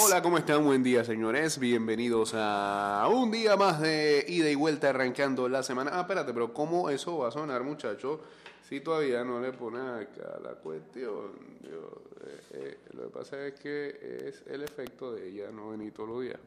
Hola, 0.00 0.22
¿cómo 0.22 0.38
están? 0.38 0.64
Buen 0.64 0.84
día, 0.84 1.04
señores. 1.04 1.58
Bienvenidos 1.58 2.32
a 2.32 3.08
un 3.10 3.32
día 3.32 3.56
más 3.56 3.80
de 3.80 4.24
ida 4.28 4.48
y 4.48 4.54
vuelta 4.54 4.90
arrancando 4.90 5.48
la 5.48 5.64
semana. 5.64 5.90
Ah, 5.94 6.02
espérate, 6.02 6.32
pero 6.32 6.54
¿cómo 6.54 6.88
eso 6.88 7.18
va 7.18 7.28
a 7.28 7.30
sonar, 7.32 7.64
muchachos? 7.64 8.20
Si 8.68 8.80
todavía 8.80 9.24
no 9.24 9.40
le 9.40 9.52
pone 9.52 9.80
acá 9.80 10.38
la 10.40 10.50
cuestión. 10.50 11.32
Eh, 11.64 12.40
eh, 12.52 12.78
lo 12.92 13.04
que 13.04 13.08
pasa 13.08 13.44
es 13.44 13.54
que 13.54 14.28
es 14.28 14.44
el 14.46 14.62
efecto 14.62 15.12
de 15.12 15.30
ella 15.30 15.50
no 15.50 15.70
venir 15.70 15.92
todos 15.92 16.08
los 16.10 16.22
días. 16.22 16.38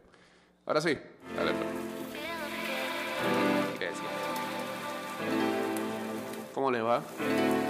Ahora 0.65 0.79
sí, 0.79 0.97
dale. 1.35 1.51
pues. 1.51 1.69
¿Cómo 6.53 6.71
les 6.71 6.83
va? 6.83 7.03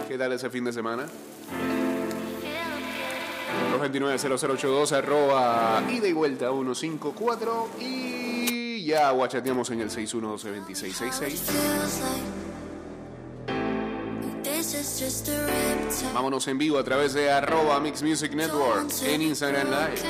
¿Qué 0.07 0.15
tal 0.15 0.31
ese 0.33 0.49
fin 0.51 0.63
de 0.63 0.73
semana? 0.73 1.07
229-0082 3.79 4.91
arroba 4.91 5.83
ida 5.89 6.07
y 6.07 6.13
vuelta 6.13 6.49
154 6.51 7.69
y 7.79 8.83
ya 8.85 9.11
guachateamos 9.11 9.69
en 9.71 9.81
el 9.81 9.89
612-2666. 9.89 11.39
Vámonos 16.13 16.47
en 16.47 16.57
vivo 16.57 16.77
a 16.77 16.83
través 16.83 17.13
de 17.13 17.31
arroba 17.31 17.79
Mix 17.79 18.03
Music 18.03 18.33
Network 18.33 18.89
en 19.05 19.21
Instagram 19.21 19.69
Live. 19.69 20.01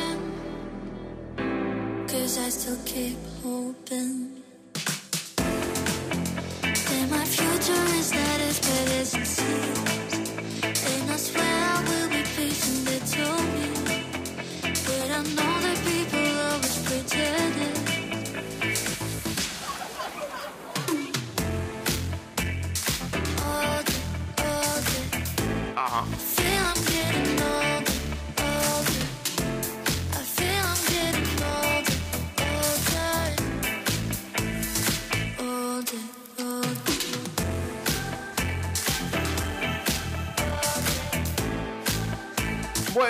And 10.83 11.09
I 11.11 11.15
swear 11.17 11.80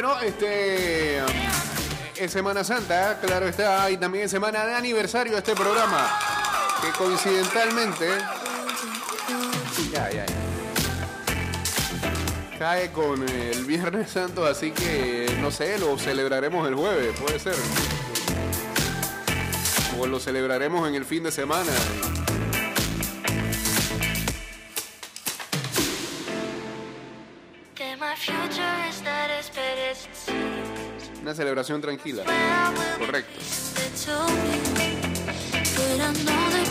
Bueno, 0.02 0.20
este 0.22 1.20
es 2.16 2.32
Semana 2.32 2.64
Santa, 2.64 3.20
claro 3.22 3.48
está, 3.48 3.88
y 3.92 3.98
también 3.98 4.26
es 4.26 4.32
semana 4.32 4.66
de 4.66 4.74
aniversario 4.74 5.38
este 5.38 5.54
programa, 5.54 6.10
que 6.82 6.90
coincidentalmente 6.98 8.08
cae 12.58 12.92
con 12.92 13.30
el 13.30 13.64
Viernes 13.66 14.10
Santo, 14.10 14.44
así 14.44 14.72
que 14.72 15.38
no 15.40 15.52
sé, 15.52 15.78
lo 15.78 15.96
celebraremos 16.00 16.68
el 16.68 16.74
jueves, 16.74 17.16
puede 17.20 17.38
ser. 17.38 17.56
O 20.00 20.08
lo 20.08 20.20
celebraremos 20.20 20.90
en 20.90 20.96
el 20.96 21.06
fin 21.06 21.22
de 21.22 21.32
semana. 21.32 21.74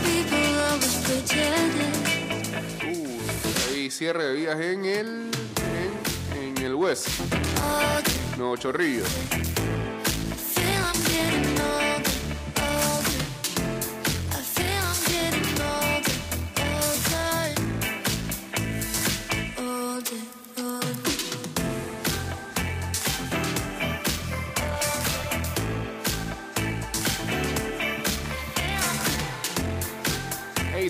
People 0.02 0.61
always 0.70 0.97
pretend 1.05 1.75
it. 1.80 1.97
Uh, 2.83 3.72
hay 3.72 3.90
cierre 3.90 4.24
de 4.24 4.35
vías 4.35 4.61
en 4.61 4.85
el 4.85 5.30
en, 6.35 6.57
en 6.58 6.64
el 6.64 6.74
West. 6.74 7.08
Nuevo 8.36 8.57
Chorrillo. 8.57 9.05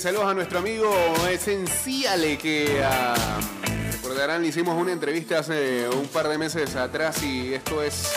Saludos 0.01 0.29
a 0.29 0.35
nuestro 0.35 0.61
amigo 0.61 0.91
Esenciale 1.31 2.39
que 2.39 2.83
ah, 2.83 3.39
recordarán, 3.93 4.41
le 4.41 4.49
hicimos 4.49 4.75
una 4.75 4.93
entrevista 4.93 5.41
hace 5.41 5.87
un 5.91 6.09
par 6.09 6.27
de 6.27 6.39
meses 6.39 6.75
atrás 6.75 7.23
y 7.23 7.53
esto 7.53 7.83
es 7.83 8.11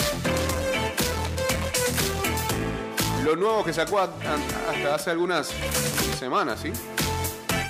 lo 3.26 3.36
nuevo 3.36 3.66
que 3.66 3.74
sacó 3.74 4.00
hasta 4.00 4.96
hace 4.96 5.12
algunas 5.12 5.52
semanas, 6.18 6.62
¿sí? 6.62 6.72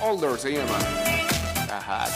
Older 0.00 0.38
se 0.38 0.52
llama. 0.52 0.78
Ajá. 1.68 2.06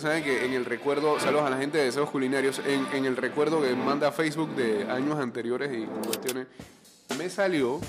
Ustedes 0.00 0.22
saben 0.22 0.24
que 0.24 0.46
en 0.46 0.54
el 0.54 0.64
recuerdo, 0.64 1.20
saludos 1.20 1.46
a 1.46 1.50
la 1.50 1.58
gente 1.58 1.76
de 1.76 1.84
Deseos 1.84 2.08
Culinarios, 2.08 2.60
en, 2.66 2.86
en 2.94 3.04
el 3.04 3.18
recuerdo 3.18 3.60
que 3.60 3.74
manda 3.74 4.10
Facebook 4.10 4.54
de 4.54 4.90
años 4.90 5.18
anteriores 5.18 5.70
y 5.76 5.84
cuestiones, 6.06 6.46
me 7.18 7.28
salió 7.28 7.80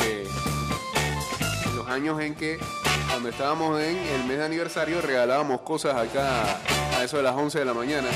eh, 0.00 0.26
los 1.76 1.86
años 1.88 2.18
en 2.20 2.34
que 2.34 2.58
cuando 3.10 3.28
estábamos 3.28 3.78
en 3.78 3.98
el 3.98 4.24
mes 4.24 4.38
de 4.38 4.44
aniversario 4.44 5.02
regalábamos 5.02 5.60
cosas 5.60 5.94
acá 5.96 6.58
a 6.96 7.04
eso 7.04 7.18
de 7.18 7.22
las 7.22 7.34
11 7.34 7.58
de 7.58 7.64
la 7.66 7.74
mañana. 7.74 8.08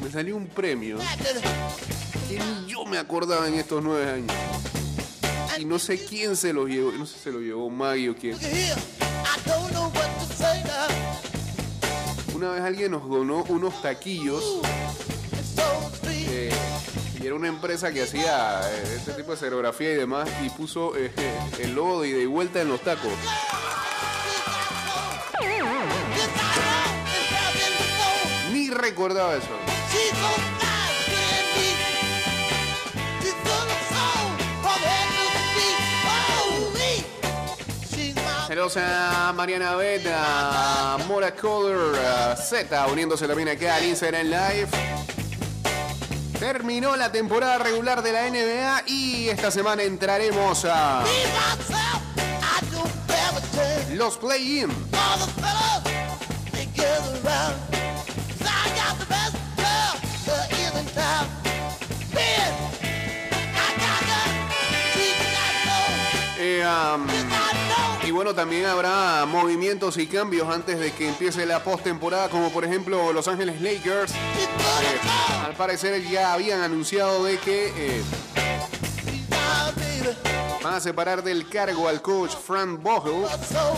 Me 0.00 0.10
salió 0.10 0.36
un 0.36 0.46
premio 0.46 0.98
que 2.28 2.38
ni 2.38 2.66
yo 2.70 2.84
me 2.84 2.98
acordaba 2.98 3.48
en 3.48 3.54
estos 3.54 3.82
nueve 3.82 4.08
años. 4.12 4.61
Y 5.62 5.64
no 5.64 5.78
sé 5.78 6.04
quién 6.04 6.36
se 6.36 6.52
lo 6.52 6.66
llevó, 6.66 6.90
no 6.90 7.06
sé 7.06 7.14
si 7.14 7.20
se 7.20 7.30
lo 7.30 7.38
llevó 7.38 7.70
Maggie 7.70 8.10
o 8.10 8.16
quién. 8.16 8.36
Una 12.34 12.50
vez 12.50 12.62
alguien 12.62 12.90
nos 12.90 13.08
donó 13.08 13.44
unos 13.44 13.80
taquillos 13.80 14.60
eh, 16.10 16.50
y 17.22 17.24
era 17.24 17.36
una 17.36 17.46
empresa 17.46 17.92
que 17.92 18.02
hacía 18.02 18.60
eh, 18.72 18.96
este 18.96 19.12
tipo 19.12 19.30
de 19.30 19.36
serigrafía 19.36 19.92
y 19.92 19.94
demás 19.94 20.28
y 20.44 20.50
puso 20.50 20.96
eh, 20.96 21.12
el 21.60 21.76
logo 21.76 22.02
de 22.02 22.08
ida 22.08 22.18
y 22.18 22.26
vuelta 22.26 22.60
en 22.60 22.68
los 22.68 22.80
tacos. 22.80 23.12
Ni 28.52 28.68
recordaba 28.70 29.36
eso. 29.36 30.51
Saludos 38.52 38.76
a 38.76 39.32
Mariana 39.34 39.76
Bet, 39.76 40.06
a 40.14 40.98
Mora 41.08 41.34
Color, 41.34 41.96
a 41.96 42.36
Z, 42.36 42.86
uniéndose 42.88 43.26
también 43.26 43.48
acá 43.48 43.76
al 43.76 43.86
Instagram 43.86 44.26
Live. 44.26 44.68
Terminó 46.38 46.94
la 46.94 47.10
temporada 47.10 47.56
regular 47.56 48.02
de 48.02 48.12
la 48.12 48.28
NBA 48.28 48.82
y 48.88 49.30
esta 49.30 49.50
semana 49.50 49.84
entraremos 49.84 50.66
a 50.66 51.02
los 53.94 54.18
play-in. 54.18 54.68
Eh, 66.38 66.62
um, 66.66 67.21
bueno, 68.12 68.34
también 68.34 68.66
habrá 68.66 69.24
movimientos 69.26 69.96
y 69.96 70.06
cambios 70.06 70.48
antes 70.48 70.78
de 70.78 70.92
que 70.92 71.08
empiece 71.08 71.46
la 71.46 71.64
postemporada, 71.64 72.28
como 72.28 72.50
por 72.52 72.64
ejemplo 72.64 73.12
Los 73.12 73.26
Ángeles 73.26 73.60
Lakers. 73.60 74.12
Eh, 74.12 74.16
al 75.44 75.54
parecer 75.54 76.02
ya 76.08 76.32
habían 76.32 76.60
anunciado 76.60 77.24
de 77.24 77.38
que 77.38 77.72
eh, 77.74 78.02
van 80.62 80.74
a 80.74 80.80
separar 80.80 81.22
del 81.22 81.48
cargo 81.48 81.88
al 81.88 82.02
coach 82.02 82.32
Frank 82.32 82.82
Vogel. 82.82 83.24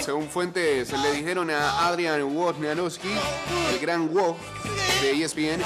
Según 0.04 0.28
fuentes 0.28 0.92
le 0.92 1.12
dijeron 1.12 1.50
a 1.50 1.86
Adrian 1.86 2.22
Wojnarowski, 2.22 3.12
el 3.72 3.78
gran 3.78 4.14
Woj 4.14 4.36
de 5.00 5.22
ESPN, 5.22 5.62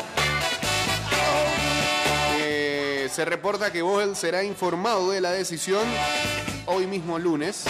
Se 3.09 3.25
reporta 3.25 3.73
que 3.73 3.83
Vogel 3.83 4.15
será 4.15 4.45
informado 4.45 5.11
de 5.11 5.21
la 5.21 5.33
decisión 5.33 5.83
hoy 6.67 6.87
mismo 6.87 7.19
lunes. 7.19 7.65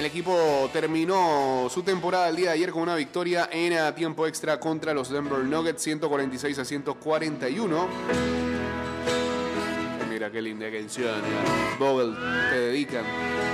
El 0.00 0.06
equipo 0.06 0.70
terminó 0.72 1.68
su 1.68 1.82
temporada 1.82 2.30
el 2.30 2.36
día 2.36 2.46
de 2.46 2.54
ayer 2.54 2.70
con 2.70 2.80
una 2.80 2.94
victoria 2.94 3.50
en 3.52 3.74
a 3.74 3.94
tiempo 3.94 4.26
extra 4.26 4.58
contra 4.58 4.94
los 4.94 5.10
Denver 5.10 5.40
Nuggets, 5.40 5.82
146 5.82 6.58
a 6.58 6.64
141. 6.64 7.88
Mira 10.08 10.30
qué 10.30 10.40
linda 10.40 10.72
canción. 10.72 11.18
¿eh? 11.18 11.76
Vogel, 11.78 12.16
te 12.50 12.58
dedican. 12.60 13.04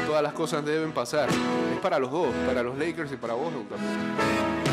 Todas 0.06 0.22
las 0.22 0.34
cosas 0.34 0.64
deben 0.64 0.92
pasar. 0.92 1.28
Es 1.30 1.80
para 1.82 1.98
los 1.98 2.12
dos, 2.12 2.28
para 2.46 2.62
los 2.62 2.78
Lakers 2.78 3.10
y 3.10 3.16
para 3.16 3.34
Vogel 3.34 3.66
también. 3.66 4.65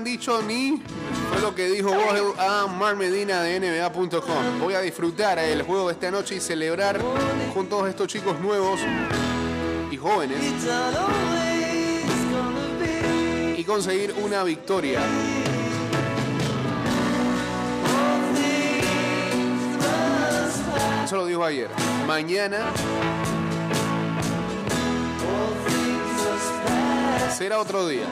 Han 0.00 0.04
dicho 0.04 0.40
ni 0.40 0.80
fue 1.30 1.42
lo 1.42 1.54
que 1.54 1.68
dijo 1.68 1.90
Vogel 1.92 2.32
a 2.38 2.66
Mar 2.66 2.96
Medina 2.96 3.42
de 3.42 3.60
NBA.com. 3.60 4.58
Voy 4.58 4.72
a 4.72 4.80
disfrutar 4.80 5.38
el 5.38 5.62
juego 5.62 5.88
de 5.88 5.92
esta 5.92 6.10
noche 6.10 6.36
y 6.36 6.40
celebrar 6.40 6.98
con 7.52 7.68
todos 7.68 7.86
estos 7.86 8.08
chicos 8.08 8.40
nuevos 8.40 8.80
y 9.90 9.96
jóvenes 9.98 10.38
y 13.58 13.64
conseguir 13.64 14.14
una 14.24 14.42
victoria. 14.42 15.02
Eso 21.04 21.16
lo 21.16 21.26
dijo 21.26 21.44
ayer. 21.44 21.68
Mañana 22.06 22.72
será 27.36 27.58
otro 27.58 27.86
día. 27.86 28.06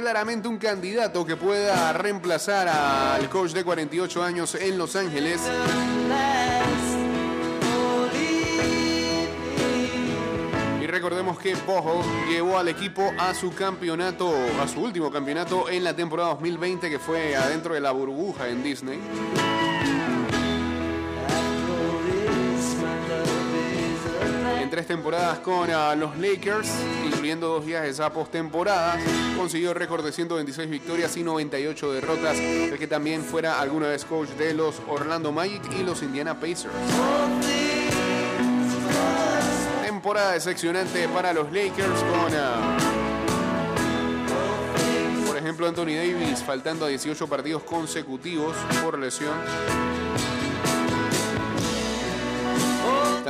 Claramente 0.00 0.48
un 0.48 0.56
candidato 0.56 1.26
que 1.26 1.36
pueda 1.36 1.92
reemplazar 1.92 2.68
al 2.68 3.28
coach 3.28 3.52
de 3.52 3.62
48 3.62 4.22
años 4.22 4.54
en 4.54 4.78
Los 4.78 4.96
Ángeles. 4.96 5.42
Y 10.82 10.86
recordemos 10.86 11.38
que 11.38 11.54
Bojo 11.66 12.02
llevó 12.30 12.56
al 12.56 12.68
equipo 12.68 13.12
a 13.18 13.34
su 13.34 13.54
campeonato, 13.54 14.34
a 14.60 14.66
su 14.66 14.80
último 14.80 15.10
campeonato 15.10 15.68
en 15.68 15.84
la 15.84 15.94
temporada 15.94 16.30
2020 16.30 16.88
que 16.88 16.98
fue 16.98 17.36
adentro 17.36 17.74
de 17.74 17.80
la 17.80 17.90
burbuja 17.90 18.48
en 18.48 18.62
Disney. 18.62 18.98
Tres 24.80 24.86
temporadas 24.86 25.40
con 25.40 25.68
ah, 25.70 25.94
los 25.94 26.16
Lakers, 26.16 26.70
incluyendo 27.04 27.48
dos 27.48 27.66
viajes 27.66 28.00
a 28.00 28.10
postemporada, 28.10 28.98
consiguió 29.36 29.74
récord 29.74 30.02
de 30.02 30.10
126 30.10 30.70
victorias 30.70 31.14
y 31.18 31.22
98 31.22 31.92
derrotas, 31.92 32.38
el 32.38 32.78
que 32.78 32.86
también 32.86 33.22
fuera 33.22 33.60
alguna 33.60 33.88
vez 33.88 34.06
coach 34.06 34.30
de 34.30 34.54
los 34.54 34.80
Orlando 34.88 35.32
Magic 35.32 35.60
y 35.78 35.82
los 35.82 36.02
Indiana 36.02 36.40
Pacers. 36.40 36.72
Temporada 39.84 40.32
decepcionante 40.32 41.08
para 41.08 41.34
los 41.34 41.52
Lakers 41.52 42.00
con, 42.00 42.32
ah, 42.38 42.78
por 45.26 45.36
ejemplo, 45.36 45.68
Anthony 45.68 45.96
Davis 45.96 46.42
faltando 46.42 46.86
a 46.86 46.88
18 46.88 47.26
partidos 47.26 47.62
consecutivos 47.64 48.56
por 48.82 48.98
lesión. 48.98 49.34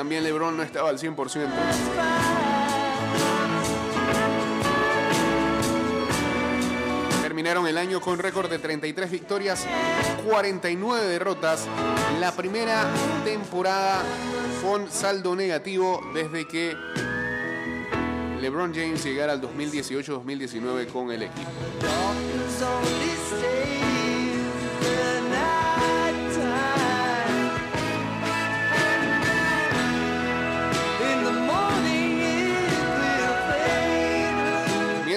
También 0.00 0.24
LeBron 0.24 0.56
no 0.56 0.62
estaba 0.62 0.88
al 0.88 0.98
100%. 0.98 1.46
Terminaron 7.20 7.66
el 7.66 7.76
año 7.76 8.00
con 8.00 8.18
récord 8.18 8.48
de 8.48 8.58
33 8.58 9.10
victorias, 9.10 9.66
49 10.26 11.06
derrotas. 11.06 11.66
La 12.18 12.32
primera 12.34 12.90
temporada 13.26 14.02
con 14.62 14.90
saldo 14.90 15.36
negativo 15.36 16.00
desde 16.14 16.48
que 16.48 16.74
LeBron 18.40 18.72
James 18.74 19.04
llegara 19.04 19.34
al 19.34 19.42
2018-2019 19.42 20.86
con 20.86 21.10
el 21.10 21.24
equipo. 21.24 21.50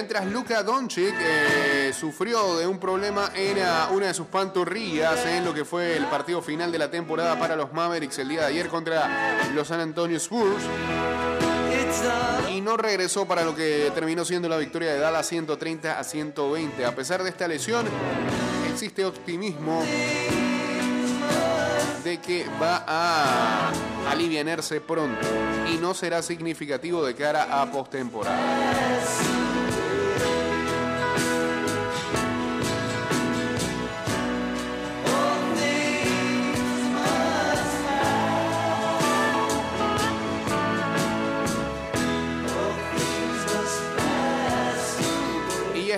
Mientras 0.04 0.26
Luka 0.26 0.62
Doncic 0.62 1.14
eh, 1.18 1.90
sufrió 1.98 2.58
de 2.58 2.66
un 2.66 2.78
problema 2.78 3.30
en 3.34 3.56
una 3.90 4.08
de 4.08 4.12
sus 4.12 4.26
pantorrillas 4.26 5.24
en 5.24 5.46
lo 5.46 5.54
que 5.54 5.64
fue 5.64 5.96
el 5.96 6.04
partido 6.08 6.42
final 6.42 6.70
de 6.70 6.76
la 6.76 6.90
temporada 6.90 7.38
para 7.38 7.56
los 7.56 7.72
Mavericks 7.72 8.18
el 8.18 8.28
día 8.28 8.40
de 8.40 8.46
ayer 8.48 8.68
contra 8.68 9.48
los 9.54 9.66
San 9.66 9.80
Antonio 9.80 10.18
Spurs 10.18 10.62
y 12.52 12.60
no 12.60 12.76
regresó 12.76 13.24
para 13.26 13.44
lo 13.44 13.56
que 13.56 13.90
terminó 13.94 14.26
siendo 14.26 14.46
la 14.46 14.58
victoria 14.58 14.92
de 14.92 14.98
Dallas 14.98 15.26
130 15.26 15.98
a 15.98 16.04
120. 16.04 16.84
A 16.84 16.94
pesar 16.94 17.22
de 17.22 17.30
esta 17.30 17.48
lesión, 17.48 17.86
existe 18.70 19.06
optimismo 19.06 19.82
de 22.04 22.20
que 22.20 22.44
va 22.60 22.84
a 22.86 23.72
alivianarse 24.10 24.82
pronto 24.82 25.26
y 25.72 25.78
no 25.78 25.94
será 25.94 26.20
significativo 26.20 27.02
de 27.06 27.14
cara 27.14 27.62
a 27.62 27.72
postemporada. 27.72 29.53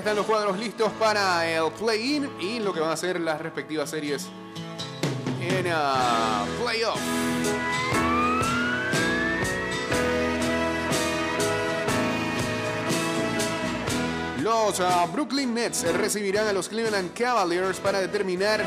Están 0.06 0.18
los 0.18 0.26
cuadros 0.26 0.56
listos 0.56 0.92
para 1.00 1.50
el 1.50 1.72
play-in 1.72 2.30
y 2.38 2.60
lo 2.60 2.72
que 2.72 2.78
van 2.78 2.90
a 2.90 2.96
ser 2.96 3.20
las 3.20 3.40
respectivas 3.40 3.90
series 3.90 4.28
en 5.40 5.66
ah, 5.68 6.46
playoff. 6.62 7.00
Los 14.44 14.78
ah, 14.78 15.08
Brooklyn 15.12 15.52
Nets 15.52 15.82
recibirán 15.94 16.46
a 16.46 16.52
los 16.52 16.68
Cleveland 16.68 17.12
Cavaliers 17.12 17.80
para 17.80 18.00
determinar 18.00 18.64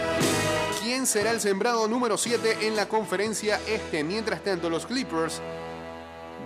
quién 0.84 1.08
será 1.08 1.32
el 1.32 1.40
sembrado 1.40 1.88
número 1.88 2.18
7 2.18 2.68
en 2.68 2.76
la 2.76 2.90
conferencia 2.90 3.62
este. 3.66 4.04
Mientras 4.04 4.44
tanto, 4.44 4.70
los 4.70 4.86
Clippers 4.86 5.42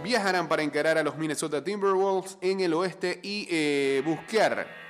viajarán 0.03 0.47
para 0.47 0.61
encarar 0.61 0.99
a 0.99 1.03
los 1.03 1.17
Minnesota 1.17 1.63
Timberwolves 1.63 2.37
en 2.41 2.59
el 2.59 2.75
oeste 2.75 3.19
y 3.23 3.47
eh, 3.49 4.03
buscar 4.05 4.83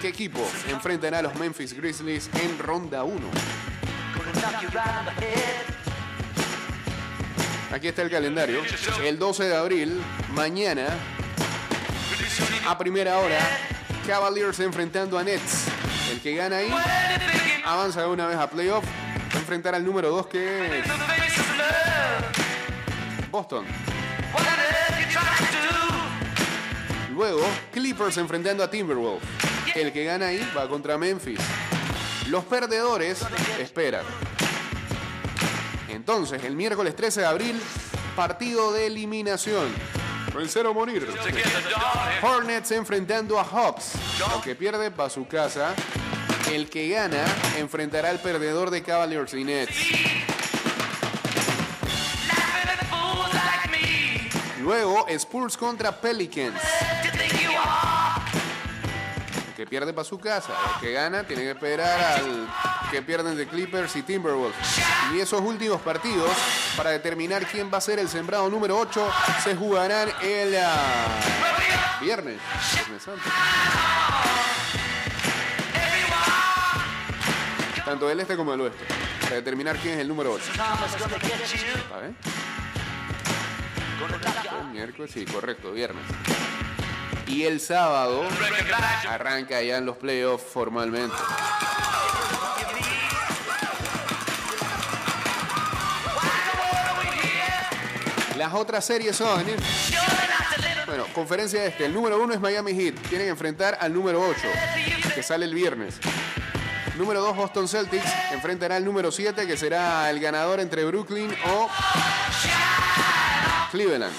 qué 0.00 0.08
equipo 0.08 0.46
enfrentará 0.68 1.18
a 1.18 1.22
los 1.22 1.34
Memphis 1.36 1.72
Grizzlies 1.72 2.30
en 2.34 2.58
ronda 2.58 3.04
1. 3.04 3.16
Aquí 7.72 7.88
está 7.88 8.02
el 8.02 8.10
calendario. 8.10 8.62
El 9.02 9.18
12 9.18 9.44
de 9.44 9.56
abril, 9.56 10.00
mañana, 10.32 10.86
a 12.66 12.78
primera 12.78 13.18
hora, 13.18 13.38
Cavaliers 14.06 14.60
enfrentando 14.60 15.18
a 15.18 15.24
Nets. 15.24 15.64
El 16.10 16.20
que 16.20 16.34
gana 16.34 16.58
ahí 16.58 16.70
avanza 17.64 18.02
de 18.02 18.08
una 18.08 18.26
vez 18.26 18.36
a 18.36 18.48
playoff. 18.48 18.84
Va 18.84 19.36
a 19.36 19.38
enfrentar 19.38 19.74
al 19.74 19.84
número 19.84 20.10
2 20.10 20.26
que 20.28 20.78
es 20.78 20.84
Boston. 23.30 23.66
Luego, 27.12 27.42
Clippers 27.72 28.16
enfrentando 28.16 28.62
a 28.62 28.70
Timberwolves. 28.70 29.47
El 29.74 29.92
que 29.92 30.04
gana 30.04 30.28
ahí 30.28 30.50
va 30.56 30.68
contra 30.68 30.98
Memphis. 30.98 31.40
Los 32.28 32.44
perdedores 32.44 33.20
esperan. 33.58 34.04
Entonces, 35.88 36.44
el 36.44 36.54
miércoles 36.54 36.94
13 36.94 37.20
de 37.20 37.26
abril, 37.26 37.62
partido 38.14 38.72
de 38.72 38.86
eliminación. 38.86 39.72
Vencer 40.34 40.66
o 40.66 40.74
morir. 40.74 41.08
Hornets 42.22 42.70
enfrentando 42.72 43.38
a 43.38 43.44
Hawks. 43.44 43.92
El 44.34 44.42
que 44.42 44.54
pierde 44.54 44.90
va 44.90 45.06
a 45.06 45.10
su 45.10 45.26
casa. 45.26 45.74
El 46.52 46.68
que 46.70 46.88
gana 46.88 47.24
enfrentará 47.58 48.10
al 48.10 48.20
perdedor 48.20 48.70
de 48.70 48.82
Cavaliers 48.82 49.34
y 49.34 49.44
Nets. 49.44 49.76
Luego, 54.60 55.06
Spurs 55.08 55.56
contra 55.56 55.98
Pelicans. 55.98 56.60
Que 59.58 59.66
pierde 59.66 59.92
para 59.92 60.04
su 60.04 60.20
casa. 60.20 60.54
Que 60.80 60.92
gana 60.92 61.24
tiene 61.24 61.42
que 61.42 61.50
esperar 61.50 62.00
al 62.00 62.48
que 62.92 63.02
pierden 63.02 63.36
de 63.36 63.48
Clippers 63.48 63.96
y 63.96 64.02
Timberwolves. 64.02 64.54
Y 65.12 65.18
esos 65.18 65.40
últimos 65.40 65.80
partidos, 65.80 66.30
para 66.76 66.90
determinar 66.90 67.44
quién 67.44 67.68
va 67.72 67.78
a 67.78 67.80
ser 67.80 67.98
el 67.98 68.08
sembrado 68.08 68.48
número 68.48 68.78
8, 68.78 69.10
se 69.42 69.56
jugarán 69.56 70.10
el 70.22 70.56
ah, 70.62 71.08
viernes. 72.00 72.38
Viernes. 72.76 73.02
Tanto 77.84 78.06
del 78.06 78.20
este 78.20 78.36
como 78.36 78.52
del 78.52 78.60
oeste. 78.60 78.84
Para 79.22 79.34
determinar 79.34 79.76
quién 79.78 79.94
es 79.94 80.00
el 80.00 80.06
número 80.06 80.34
8. 80.34 80.52
A 80.56 81.98
ver. 81.98 82.12
El 84.60 84.66
miércoles, 84.68 85.10
sí, 85.12 85.24
correcto, 85.24 85.72
viernes. 85.72 86.04
Y 87.28 87.44
el 87.44 87.60
sábado 87.60 88.24
arranca 89.08 89.62
ya 89.62 89.76
en 89.76 89.86
los 89.86 89.96
playoffs 89.96 90.44
formalmente. 90.44 91.14
Las 98.36 98.54
otras 98.54 98.84
series 98.84 99.16
son. 99.16 99.44
Bueno, 100.86 101.04
conferencia 101.12 101.64
este. 101.66 101.84
El 101.84 101.92
número 101.92 102.22
uno 102.22 102.32
es 102.32 102.40
Miami 102.40 102.72
Heat. 102.72 102.94
Tienen 103.08 103.26
que 103.26 103.30
enfrentar 103.30 103.76
al 103.78 103.92
número 103.92 104.22
8, 104.22 104.40
que 105.14 105.22
sale 105.22 105.44
el 105.44 105.54
viernes. 105.54 105.96
Número 106.96 107.20
2, 107.20 107.36
Boston 107.36 107.68
Celtics. 107.68 108.10
Enfrentará 108.32 108.76
al 108.76 108.84
número 108.84 109.12
7, 109.12 109.46
que 109.46 109.56
será 109.56 110.08
el 110.08 110.18
ganador 110.18 110.60
entre 110.60 110.84
Brooklyn 110.84 111.34
o 111.46 111.68
Cleveland. 113.70 114.14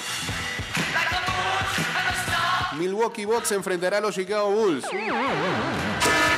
Milwaukee 2.79 3.25
Bucks 3.25 3.51
enfrentará 3.51 3.97
a 3.97 4.01
los 4.01 4.15
Chicago 4.15 4.51
Bulls. 4.51 4.85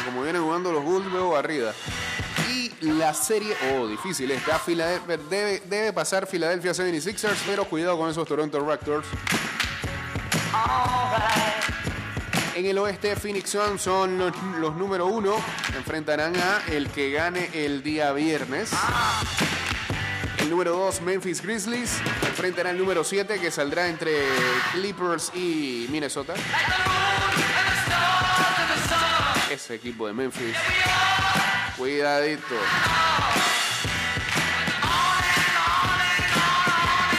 Como 0.06 0.24
vienen 0.24 0.42
jugando 0.42 0.72
los 0.72 0.84
Bulls, 0.84 1.06
luego 1.12 1.32
barrida. 1.32 1.72
Y 2.50 2.72
la 2.82 3.14
serie, 3.14 3.56
oh, 3.76 3.88
difícil 3.88 4.32
esta. 4.32 4.58
Philadelphia, 4.58 5.18
debe, 5.30 5.62
debe 5.70 5.94
pasar 5.94 6.26
Philadelphia 6.26 6.72
76ers, 6.72 7.38
pero 7.46 7.66
cuidado 7.66 7.96
con 7.96 8.10
esos 8.10 8.28
Toronto 8.28 8.60
Raptors. 8.60 9.08
En 12.56 12.66
el 12.66 12.78
oeste, 12.80 13.16
Phoenix 13.16 13.52
Suns 13.52 13.82
son 13.82 14.18
los, 14.18 14.34
los 14.60 14.76
número 14.76 15.06
uno. 15.06 15.36
Enfrentarán 15.78 16.36
a 16.36 16.64
el 16.72 16.90
que 16.90 17.12
gane 17.12 17.50
el 17.54 17.84
día 17.84 18.12
viernes. 18.14 18.72
Número 20.52 20.72
2, 20.72 21.02
Memphis 21.04 21.42
Grizzlies. 21.42 22.02
Enfrentará 22.28 22.72
al 22.72 22.78
número 22.78 23.06
7, 23.06 23.40
que 23.40 23.50
saldrá 23.50 23.88
entre 23.88 24.12
Clippers 24.74 25.32
y 25.34 25.88
Minnesota. 25.90 26.34
Ese 29.50 29.76
equipo 29.76 30.08
de 30.08 30.14
Memphis. 30.14 30.58
Cuidadito. 31.78 32.56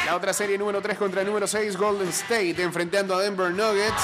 La 0.04 0.14
otra 0.14 0.34
serie 0.34 0.58
número 0.58 0.82
3 0.82 0.98
contra 0.98 1.22
el 1.22 1.26
número 1.26 1.46
6, 1.46 1.74
Golden 1.78 2.08
State, 2.08 2.62
enfrentando 2.62 3.14
a 3.14 3.22
Denver 3.22 3.50
Nuggets. 3.50 4.02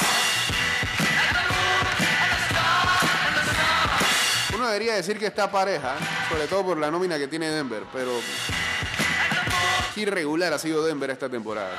Uno 4.54 4.68
debería 4.68 4.94
decir 4.94 5.18
que 5.18 5.26
está 5.26 5.50
pareja, 5.50 5.96
sobre 6.30 6.46
todo 6.46 6.64
por 6.64 6.78
la 6.78 6.90
nómina 6.90 7.18
que 7.18 7.28
tiene 7.28 7.50
Denver, 7.50 7.82
pero 7.92 8.12
irregular 9.98 10.52
ha 10.52 10.58
sido 10.58 10.84
Denver 10.84 11.10
esta 11.10 11.28
temporada. 11.28 11.76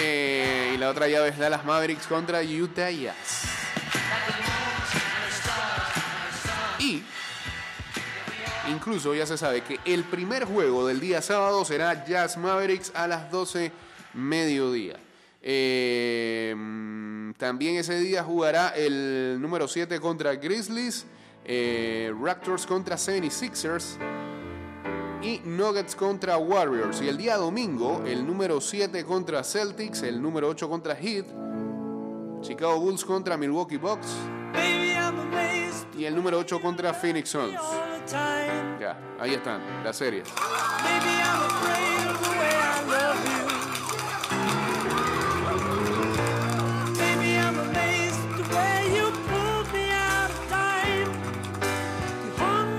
Eh, 0.00 0.72
y 0.74 0.78
la 0.78 0.90
otra 0.90 1.08
llave 1.08 1.28
es 1.28 1.38
Dallas 1.38 1.64
Mavericks 1.64 2.06
contra 2.06 2.40
Utah 2.42 2.90
Jazz. 2.90 3.44
Y 6.78 7.02
incluso 8.70 9.14
ya 9.14 9.26
se 9.26 9.38
sabe 9.38 9.62
que 9.62 9.78
el 9.84 10.04
primer 10.04 10.44
juego 10.44 10.86
del 10.86 11.00
día 11.00 11.22
sábado 11.22 11.64
será 11.64 12.04
Jazz 12.04 12.36
Mavericks 12.36 12.92
a 12.94 13.06
las 13.06 13.30
12 13.30 13.72
mediodía. 14.14 14.98
Eh, 15.42 16.54
también 17.38 17.76
ese 17.76 17.98
día 17.98 18.22
jugará 18.22 18.68
el 18.70 19.38
número 19.40 19.66
7 19.66 19.98
contra 20.00 20.34
Grizzlies, 20.36 21.06
eh, 21.44 22.12
Raptors 22.20 22.66
contra 22.66 22.96
76ers 22.96 23.98
y 25.22 25.40
Nuggets 25.44 25.94
contra 25.94 26.36
Warriors. 26.36 27.00
Y 27.00 27.08
el 27.08 27.16
día 27.16 27.36
domingo, 27.36 28.02
el 28.06 28.26
número 28.26 28.60
7 28.60 29.04
contra 29.04 29.44
Celtics, 29.44 30.02
el 30.02 30.20
número 30.20 30.48
8 30.48 30.68
contra 30.68 30.96
Heat, 30.96 31.26
Chicago 32.40 32.80
Bulls 32.80 33.04
contra 33.04 33.36
Milwaukee 33.36 33.76
Bucks 33.76 34.16
y 35.96 36.04
el 36.04 36.14
número 36.14 36.38
8 36.38 36.60
contra 36.60 36.92
Phoenix 36.92 37.30
Suns. 37.30 37.60
Ya, 38.80 38.98
ahí 39.20 39.34
están 39.34 39.62
las 39.84 39.96
series. 39.96 40.28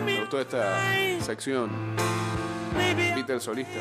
Me 0.06 0.20
gustó 0.20 0.42
esta 0.42 1.03
sección. 1.24 1.70
Peter 3.16 3.40
solista. 3.40 3.80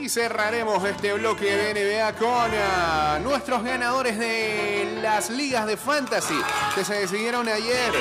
Y 0.00 0.08
cerraremos 0.08 0.84
este 0.84 1.12
bloque 1.14 1.44
de 1.44 1.74
NBA 1.74 2.12
con 2.14 2.28
ah, 2.30 3.18
nuestros 3.22 3.62
ganadores 3.62 4.18
de 4.18 4.98
las 5.02 5.30
ligas 5.30 5.66
de 5.66 5.76
fantasy 5.76 6.38
que 6.74 6.84
se 6.84 6.94
decidieron 6.94 7.48
ayer. 7.48 7.92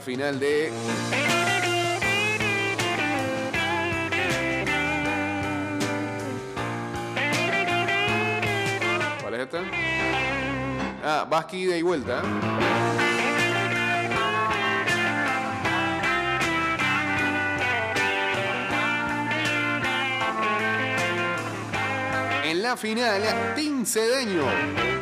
Final 0.00 0.38
de 0.40 0.70
¿Cuál 9.20 9.34
es 9.34 9.40
esta? 9.40 9.64
Ah, 11.04 11.26
Vasqui 11.28 11.64
ida 11.64 11.76
y 11.76 11.82
vuelta. 11.82 12.22
La 22.60 22.76
final, 22.76 23.54
Tim 23.56 23.86
Cedeño, 23.86 24.44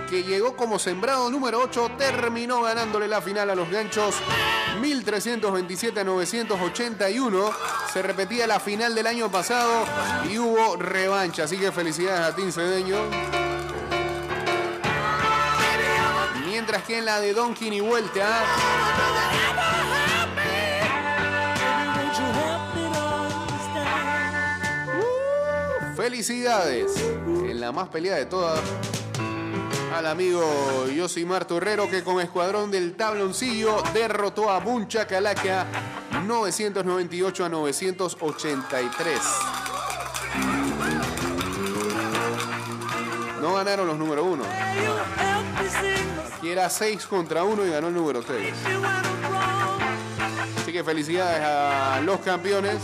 que 0.08 0.22
llegó 0.22 0.54
como 0.54 0.78
sembrado 0.78 1.28
número 1.28 1.60
8, 1.60 1.90
terminó 1.98 2.62
ganándole 2.62 3.08
la 3.08 3.20
final 3.20 3.50
a 3.50 3.56
los 3.56 3.68
ganchos 3.68 4.14
1327 4.80 5.98
a 5.98 6.04
981. 6.04 7.50
Se 7.92 8.00
repetía 8.00 8.46
la 8.46 8.60
final 8.60 8.94
del 8.94 9.08
año 9.08 9.28
pasado 9.28 9.84
y 10.30 10.38
hubo 10.38 10.76
revancha. 10.76 11.44
Así 11.44 11.56
que 11.56 11.72
felicidades 11.72 12.32
a 12.32 12.36
Tim 12.36 12.52
Cedeño. 12.52 12.96
Mientras 16.46 16.84
que 16.84 16.98
en 16.98 17.06
la 17.06 17.18
de 17.18 17.34
Donkin 17.34 17.72
y 17.72 17.80
vuelta, 17.80 18.44
felicidades. 26.08 27.04
En 27.26 27.60
la 27.60 27.70
más 27.70 27.88
peleada 27.88 28.16
de 28.16 28.24
todas. 28.24 28.58
Al 29.94 30.06
amigo 30.06 30.86
Yosimar 30.86 31.44
Torrero 31.44 31.90
que 31.90 32.02
con 32.02 32.18
escuadrón 32.18 32.70
del 32.70 32.94
tabloncillo 32.96 33.82
derrotó 33.92 34.48
a 34.48 34.58
Buncha 34.58 35.06
Calaca 35.06 35.66
998 36.26 37.44
a 37.44 37.48
983. 37.50 39.18
No 43.42 43.52
ganaron 43.52 43.86
los 43.86 43.98
número 43.98 44.24
uno. 44.24 44.44
Aquí 46.38 46.48
era 46.48 46.70
6 46.70 47.04
contra 47.06 47.44
1 47.44 47.66
y 47.66 47.70
ganó 47.70 47.88
el 47.88 47.94
número 47.94 48.22
6. 48.22 48.54
you 48.64 48.80
when 48.80 48.84
I'm 48.86 49.30
wrong. 49.30 49.82
Así 50.56 50.72
que 50.72 50.82
felicidades 50.82 51.42
a 51.42 52.00
los 52.00 52.20
campeones. 52.20 52.78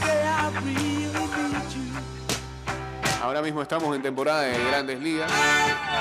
Ahora 3.24 3.40
mismo 3.40 3.62
estamos 3.62 3.96
en 3.96 4.02
temporada 4.02 4.42
de 4.42 4.64
grandes 4.64 5.00
ligas. 5.00 5.32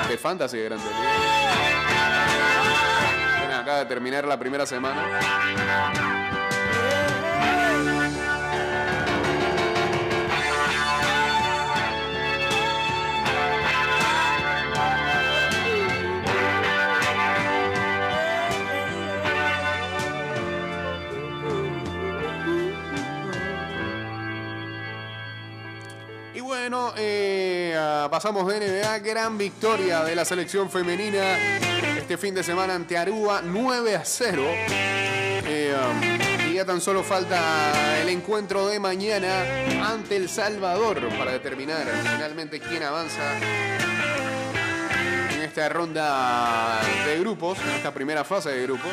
De 0.10 0.18
fantasy 0.18 0.58
de 0.58 0.66
grandes 0.66 0.86
ligas. 0.86 1.02
Bueno, 3.40 3.56
acaba 3.62 3.78
de 3.80 3.86
terminar 3.86 4.26
la 4.26 4.38
primera 4.38 4.66
semana. 4.66 6.23
Ah, 27.76 28.08
pasamos 28.10 28.48
de 28.48 28.60
NBA, 28.60 29.00
gran 29.00 29.38
victoria 29.38 30.04
de 30.04 30.16
la 30.16 30.26
selección 30.26 30.70
femenina 30.70 31.38
este 31.98 32.18
fin 32.18 32.36
de 32.36 32.44
semana 32.44 32.76
ante 32.76 32.98
Aruba, 32.98 33.42
9 33.44 33.96
a 33.96 34.04
0. 34.04 34.44
Eh, 35.46 35.76
um, 35.76 36.52
y 36.52 36.56
ya 36.56 36.66
tan 36.66 36.82
solo 36.82 37.04
falta 37.04 38.02
el 38.02 38.10
encuentro 38.10 38.68
de 38.68 38.80
mañana 38.80 39.44
ante 39.86 40.16
El 40.16 40.30
Salvador 40.30 41.08
para 41.18 41.32
determinar 41.32 41.86
finalmente 42.04 42.60
quién 42.60 42.84
avanza 42.84 43.38
en 45.34 45.42
esta 45.42 45.70
ronda 45.70 46.82
de 47.06 47.20
grupos, 47.20 47.58
en 47.60 47.72
esta 47.72 47.94
primera 47.94 48.24
fase 48.24 48.50
de 48.50 48.64
grupos. 48.64 48.92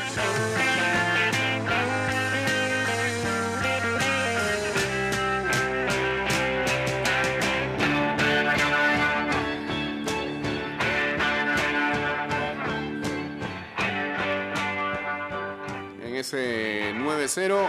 Ese 16.20 16.92
9-0, 16.94 17.68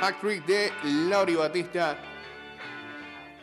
hat-trick 0.00 0.44
de 0.44 0.72
Lauri 1.08 1.34
Batista, 1.34 1.96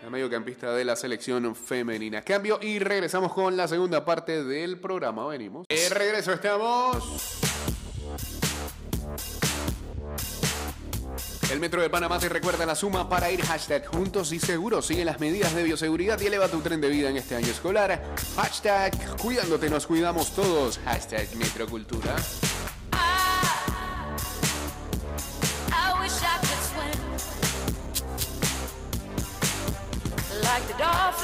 la 0.03 0.09
mediocampista 0.09 0.74
de 0.74 0.86
la 0.86 0.95
selección 0.95 1.55
femenina. 1.55 2.21
Cambio 2.21 2.59
y 2.62 2.79
regresamos 2.79 3.33
con 3.33 3.57
la 3.57 3.67
segunda 3.67 4.05
parte 4.05 4.43
del 4.43 4.79
programa. 4.79 5.27
Venimos. 5.27 5.67
De 5.67 5.89
regreso 5.89 6.31
estamos. 6.31 7.39
El 11.51 11.59
Metro 11.59 11.81
de 11.81 11.89
Panamá 11.89 12.19
te 12.19 12.29
recuerda 12.29 12.65
la 12.67 12.75
suma 12.75 13.09
para 13.09 13.31
ir 13.31 13.41
hashtag 13.41 13.88
juntos 13.88 14.31
y 14.31 14.39
seguros. 14.39 14.86
Sigue 14.86 15.03
las 15.03 15.19
medidas 15.19 15.55
de 15.55 15.63
bioseguridad 15.63 16.19
y 16.21 16.27
eleva 16.27 16.48
tu 16.48 16.62
tren 16.62 16.79
de 16.79 16.89
vida 16.89 17.09
en 17.09 17.17
este 17.17 17.36
año 17.36 17.48
escolar. 17.48 18.03
Hashtag 18.36 19.17
cuidándote 19.17 19.69
nos 19.69 19.88
cuidamos 19.88 20.36
todos. 20.36 20.79
Hashtag 20.86 21.36
Metrocultura. 21.36 22.15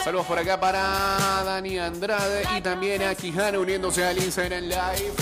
Saludos 0.05 0.27
por 0.27 0.37
acá 0.37 0.59
para 0.59 1.43
Dani 1.43 1.79
Andrade 1.79 2.43
y 2.55 2.61
también 2.61 3.01
a 3.01 3.15
Quijano 3.15 3.61
uniéndose 3.61 4.05
al 4.05 4.15
Instagram 4.19 4.65
Live. 4.65 5.13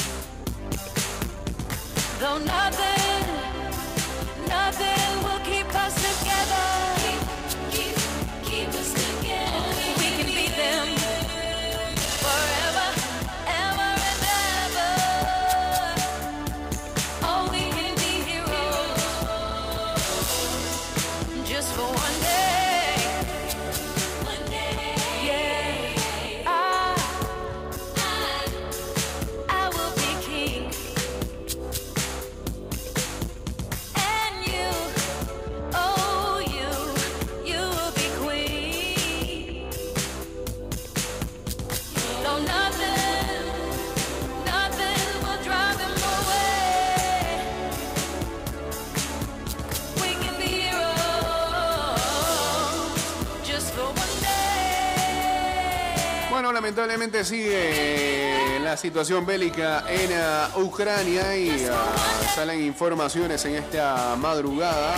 Lamentablemente 56.93 57.25
sigue 57.25 58.59
la 58.59 58.77
situación 58.77 59.25
bélica 59.25 59.83
en 59.89 60.11
ah, 60.13 60.49
Ucrania 60.57 61.35
y 61.35 61.65
ah, 61.65 61.91
salen 62.35 62.61
informaciones 62.61 63.43
en 63.45 63.55
esta 63.55 64.15
madrugada. 64.15 64.93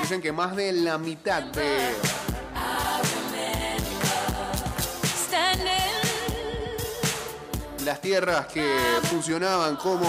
Dicen 0.00 0.22
que 0.22 0.32
más 0.32 0.56
de 0.56 0.72
la 0.72 0.96
mitad 0.96 1.42
de 1.42 1.94
las 7.84 8.00
tierras 8.00 8.46
que 8.46 8.66
funcionaban 9.10 9.76
como 9.76 10.08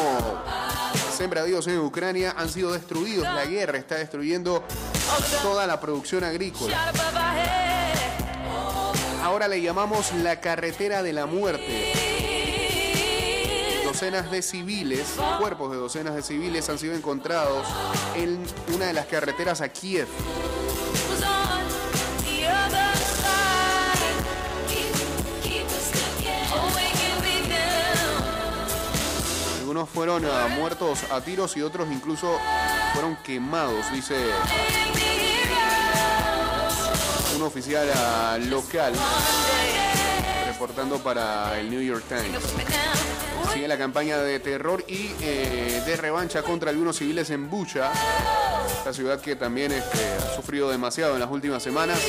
sembradíos 1.18 1.68
en 1.68 1.80
Ucrania 1.80 2.36
han 2.38 2.48
sido 2.48 2.72
destruidos. 2.72 3.26
La 3.26 3.46
guerra 3.46 3.78
está 3.78 3.96
destruyendo 3.96 4.64
toda 5.44 5.68
la 5.68 5.80
producción 5.80 6.24
agrícola. 6.24 6.92
Ahora 9.22 9.48
le 9.48 9.62
llamamos 9.62 10.12
la 10.14 10.42
carretera 10.42 11.04
de 11.04 11.14
la 11.14 11.28
muerte. 11.28 11.94
Docenas 13.86 14.32
de 14.32 14.42
civiles, 14.42 15.16
cuerpos 15.40 15.72
de 15.72 15.78
docenas 15.78 16.16
de 16.16 16.24
civiles 16.24 16.68
han 16.70 16.80
sido 16.80 16.96
encontrados 16.96 17.68
en 18.16 18.44
una 18.74 18.88
de 18.88 18.94
las 18.94 19.06
carreteras 19.06 19.62
a 19.62 19.70
Kiev. 19.70 20.08
Algunos 29.60 29.90
fueron 29.90 30.26
ah, 30.26 30.48
muertos 30.50 31.00
a 31.12 31.22
tiros 31.22 31.56
y 31.58 31.62
otros 31.62 31.90
incluso 31.92 32.40
fueron 32.94 33.16
quemados, 33.18 33.92
dice 33.92 34.16
We 37.42 37.50
can 37.50 37.56
be 37.56 37.72
heroes 37.72 37.92
un 37.92 38.00
oficial 38.00 38.50
local 38.50 38.94
reportando 40.46 41.00
para 41.00 41.60
el 41.60 41.72
New 41.72 41.82
York 41.82 42.04
Times. 42.08 42.44
Sigue 43.52 43.68
la 43.68 43.78
campaña 43.78 44.20
de 44.20 44.40
terror 44.40 44.84
y 44.88 45.12
eh, 45.22 45.82
de 45.86 45.96
revancha 45.98 46.44
contra 46.44 46.70
algunos 46.70 46.98
civiles 46.98 47.32
en 47.32 47.50
Bucha, 47.50 47.92
esta 48.78 48.94
ciudad 48.94 49.20
que 49.20 49.36
también 49.36 49.72
este, 49.72 50.00
ha 50.20 50.36
sufrido 50.36 50.70
demasiado 50.70 51.16
en 51.16 51.20
las 51.20 51.32
últimas 51.32 51.64
semanas. 51.64 52.00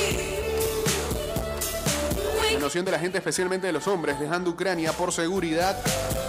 La 2.53 2.59
noción 2.59 2.85
de 2.85 2.91
la 2.91 2.99
gente, 2.99 3.17
especialmente 3.17 3.67
de 3.67 3.73
los 3.73 3.87
hombres, 3.87 4.19
dejando 4.19 4.51
Ucrania 4.51 4.93
por 4.93 5.11
seguridad, 5.11 5.77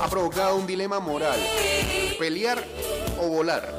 ha 0.00 0.08
provocado 0.08 0.56
un 0.56 0.66
dilema 0.66 0.98
moral. 0.98 1.38
Pelear 2.18 2.64
o 3.20 3.28
volar. 3.28 3.78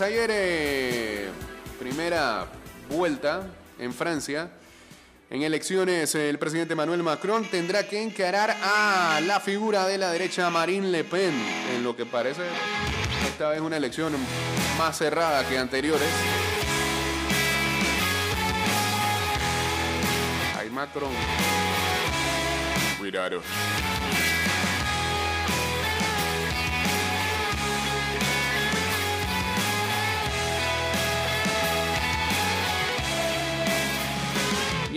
Ayer, 0.00 1.30
primera 1.76 2.46
vuelta 2.88 3.48
en 3.80 3.92
Francia, 3.92 4.48
en 5.28 5.42
elecciones 5.42 6.14
el 6.14 6.38
presidente 6.38 6.76
Manuel 6.76 7.02
Macron 7.02 7.44
tendrá 7.46 7.82
que 7.88 8.00
encarar 8.00 8.56
a 8.62 9.20
la 9.26 9.40
figura 9.40 9.88
de 9.88 9.98
la 9.98 10.12
derecha 10.12 10.50
Marine 10.50 10.88
Le 10.88 11.02
Pen, 11.02 11.34
en 11.74 11.82
lo 11.82 11.96
que 11.96 12.06
parece 12.06 12.42
esta 13.26 13.48
vez 13.48 13.60
una 13.60 13.76
elección 13.76 14.12
más 14.78 14.96
cerrada 14.98 15.46
que 15.48 15.58
anteriores. 15.58 16.08
Ay, 20.56 20.70
Macron. 20.70 21.10
Cuidado. 22.98 23.42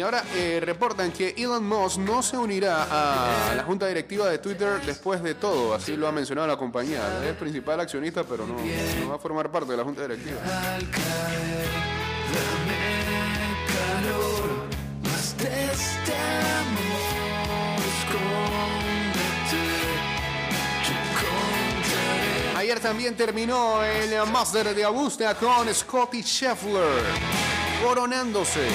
Y 0.01 0.03
ahora 0.03 0.23
eh, 0.33 0.59
reportan 0.65 1.11
que 1.11 1.35
Elon 1.37 1.63
Musk 1.63 1.99
no 1.99 2.23
se 2.23 2.35
unirá 2.35 2.87
a 2.89 3.53
la 3.53 3.63
junta 3.63 3.85
directiva 3.85 4.27
de 4.27 4.39
Twitter 4.39 4.81
después 4.83 5.21
de 5.21 5.35
todo, 5.35 5.75
así 5.75 5.95
lo 5.95 6.07
ha 6.07 6.11
mencionado 6.11 6.47
la 6.47 6.57
compañía. 6.57 7.23
Es 7.23 7.35
principal 7.35 7.79
accionista, 7.79 8.23
pero 8.23 8.47
no, 8.47 8.55
va 9.07 9.13
a 9.13 9.19
formar 9.19 9.51
parte 9.51 9.69
de 9.69 9.77
la 9.77 9.83
junta 9.83 10.01
directiva. 10.01 10.39
Ayer 22.57 22.79
también 22.79 23.15
terminó 23.15 23.83
el 23.83 24.31
Master 24.31 24.73
de 24.73 24.83
Augusta 24.83 25.35
con 25.35 25.71
Scotty 25.71 26.23
Scheffler 26.23 27.03
coronándose. 27.83 28.67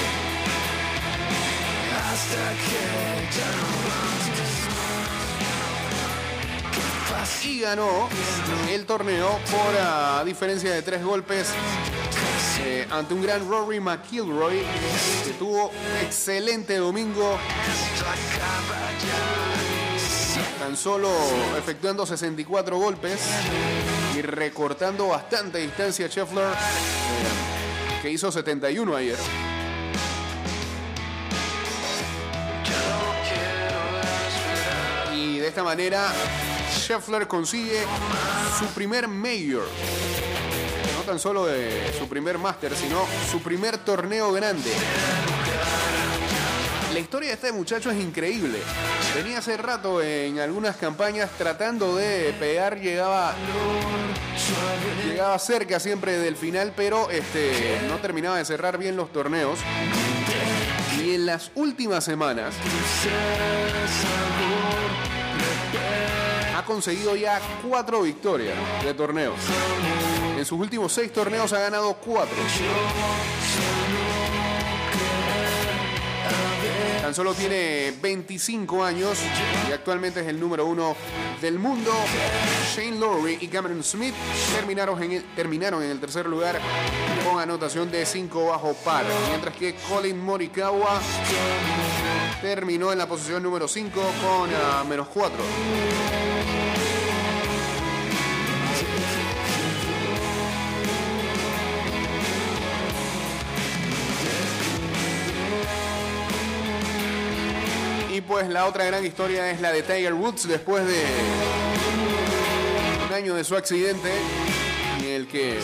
Y 7.44 7.60
ganó 7.60 8.08
el 8.70 8.84
torneo 8.86 9.38
por 9.50 9.76
a 9.80 10.22
diferencia 10.24 10.72
de 10.72 10.82
tres 10.82 11.02
golpes 11.04 11.48
eh, 12.60 12.86
ante 12.90 13.14
un 13.14 13.22
gran 13.22 13.48
Rory 13.48 13.78
McIlroy 13.78 14.62
que 15.24 15.30
tuvo 15.38 15.70
excelente 16.02 16.76
domingo 16.76 17.38
tan 20.58 20.76
solo 20.76 21.08
efectuando 21.56 22.04
64 22.04 22.78
golpes 22.78 23.20
y 24.16 24.22
recortando 24.22 25.08
bastante 25.08 25.58
distancia 25.58 26.08
Scheffler, 26.08 26.46
eh, 26.46 28.02
que 28.02 28.10
hizo 28.10 28.32
71 28.32 28.96
ayer. 28.96 29.55
Esta 35.56 35.64
manera, 35.64 36.12
Scheffler 36.70 37.26
consigue 37.26 37.82
su 38.58 38.66
primer 38.74 39.08
Major. 39.08 39.66
No 40.94 41.02
tan 41.06 41.18
solo 41.18 41.46
de 41.46 41.94
su 41.98 42.06
primer 42.10 42.36
Master, 42.36 42.76
sino 42.76 43.06
su 43.30 43.40
primer 43.40 43.78
torneo 43.78 44.32
grande. 44.32 44.70
La 46.92 46.98
historia 46.98 47.30
de 47.30 47.34
este 47.36 47.52
muchacho 47.52 47.90
es 47.90 47.98
increíble. 47.98 48.58
Venía 49.14 49.38
hace 49.38 49.56
rato 49.56 50.02
en 50.02 50.40
algunas 50.40 50.76
campañas 50.76 51.30
tratando 51.38 51.96
de 51.96 52.34
pegar, 52.38 52.78
llegaba 52.78 53.34
llegaba 55.08 55.38
cerca 55.38 55.80
siempre 55.80 56.18
del 56.18 56.36
final, 56.36 56.74
pero 56.76 57.08
este 57.08 57.80
no 57.88 57.96
terminaba 57.96 58.36
de 58.36 58.44
cerrar 58.44 58.76
bien 58.76 58.94
los 58.94 59.10
torneos. 59.10 59.58
Y 61.02 61.14
en 61.14 61.24
las 61.24 61.50
últimas 61.54 62.04
semanas 62.04 62.52
conseguido 66.66 67.16
ya 67.16 67.40
cuatro 67.66 68.02
victorias 68.02 68.56
de 68.84 68.92
torneos. 68.92 69.36
En 70.36 70.44
sus 70.44 70.60
últimos 70.60 70.92
seis 70.92 71.12
torneos 71.12 71.52
ha 71.54 71.60
ganado 71.60 71.94
cuatro. 71.94 72.36
Tan 77.00 77.14
solo 77.14 77.34
tiene 77.34 77.94
25 78.02 78.82
años 78.82 79.18
y 79.68 79.72
actualmente 79.72 80.20
es 80.20 80.26
el 80.26 80.40
número 80.40 80.66
uno 80.66 80.96
del 81.40 81.56
mundo. 81.56 81.92
Shane 82.74 82.98
Lowry 82.98 83.38
y 83.40 83.46
Cameron 83.46 83.84
Smith 83.84 84.12
terminaron 84.56 85.00
en 85.00 85.12
el, 85.12 85.24
terminaron 85.36 85.84
en 85.84 85.92
el 85.92 86.00
tercer 86.00 86.26
lugar 86.26 86.60
con 87.24 87.40
anotación 87.40 87.92
de 87.92 88.04
5 88.04 88.46
bajo 88.46 88.74
par. 88.74 89.04
Mientras 89.28 89.54
que 89.54 89.76
Colin 89.88 90.20
Morikawa 90.20 91.00
terminó 92.42 92.90
en 92.92 92.98
la 92.98 93.06
posición 93.06 93.40
número 93.42 93.68
5 93.68 94.00
con 94.20 94.50
ah, 94.52 94.84
menos 94.88 95.06
4. 95.06 96.35
Pues 108.36 108.50
la 108.50 108.66
otra 108.66 108.84
gran 108.84 109.02
historia 109.02 109.50
es 109.50 109.62
la 109.62 109.72
de 109.72 109.82
Tiger 109.82 110.12
Woods 110.12 110.46
después 110.46 110.86
de 110.86 111.02
un 113.06 113.14
año 113.14 113.34
de 113.34 113.44
su 113.44 113.56
accidente 113.56 114.12
en 114.98 115.04
el 115.06 115.26
que 115.26 115.58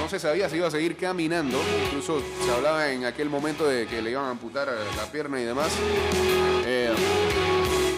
no 0.00 0.08
se 0.08 0.18
sabía 0.18 0.48
si 0.48 0.56
iba 0.56 0.66
a 0.66 0.72
seguir 0.72 0.96
caminando. 0.96 1.56
Incluso 1.84 2.20
se 2.44 2.50
hablaba 2.50 2.90
en 2.90 3.04
aquel 3.04 3.30
momento 3.30 3.64
de 3.64 3.86
que 3.86 4.02
le 4.02 4.10
iban 4.10 4.24
a 4.24 4.30
amputar 4.30 4.74
la 4.96 5.04
pierna 5.12 5.40
y 5.40 5.44
demás. 5.44 5.70
Eh, 6.66 6.92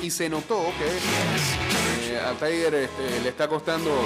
y 0.02 0.10
se 0.10 0.28
notó 0.28 0.66
que 0.76 2.12
eh, 2.12 2.20
a 2.20 2.32
Tiger 2.34 2.74
este, 2.74 3.20
le 3.22 3.30
está 3.30 3.48
costando 3.48 3.98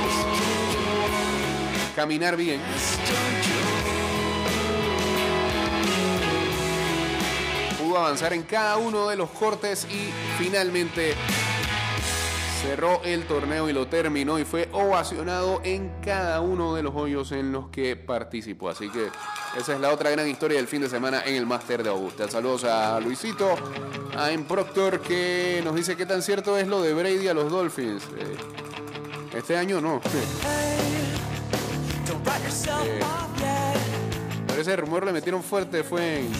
caminar 1.96 2.36
bien. 2.36 2.60
Avanzar 7.96 8.32
en 8.32 8.42
cada 8.42 8.76
uno 8.76 9.08
de 9.08 9.16
los 9.16 9.30
cortes 9.30 9.86
y 9.90 10.10
finalmente 10.38 11.14
cerró 12.62 13.00
el 13.04 13.24
torneo 13.26 13.68
y 13.68 13.72
lo 13.72 13.86
terminó 13.86 14.38
y 14.38 14.44
fue 14.44 14.68
ovacionado 14.72 15.60
en 15.64 15.92
cada 16.04 16.40
uno 16.40 16.74
de 16.74 16.82
los 16.82 16.94
hoyos 16.94 17.32
en 17.32 17.52
los 17.52 17.68
que 17.68 17.96
participó. 17.96 18.68
Así 18.68 18.90
que 18.90 19.08
esa 19.56 19.74
es 19.74 19.80
la 19.80 19.92
otra 19.92 20.10
gran 20.10 20.28
historia 20.28 20.58
del 20.58 20.66
fin 20.66 20.82
de 20.82 20.88
semana 20.88 21.22
en 21.24 21.36
el 21.36 21.46
Máster 21.46 21.82
de 21.82 21.90
Augusta. 21.90 22.28
Saludos 22.28 22.64
a 22.64 22.98
Luisito, 23.00 23.54
a 24.16 24.30
M. 24.30 24.44
Proctor 24.44 25.00
que 25.00 25.60
nos 25.64 25.74
dice 25.74 25.96
qué 25.96 26.06
tan 26.06 26.22
cierto 26.22 26.58
es 26.58 26.66
lo 26.66 26.82
de 26.82 26.92
Brady 26.92 27.28
a 27.28 27.34
los 27.34 27.50
Dolphins. 27.50 28.02
Eh, 28.18 28.36
este 29.36 29.56
año 29.56 29.80
no. 29.80 30.00
Eh. 32.58 33.00
Pero 34.46 34.60
ese 34.60 34.76
rumor 34.76 35.04
le 35.04 35.12
metieron 35.12 35.42
fuerte 35.42 35.84
fue 35.84 36.20
en 36.20 36.32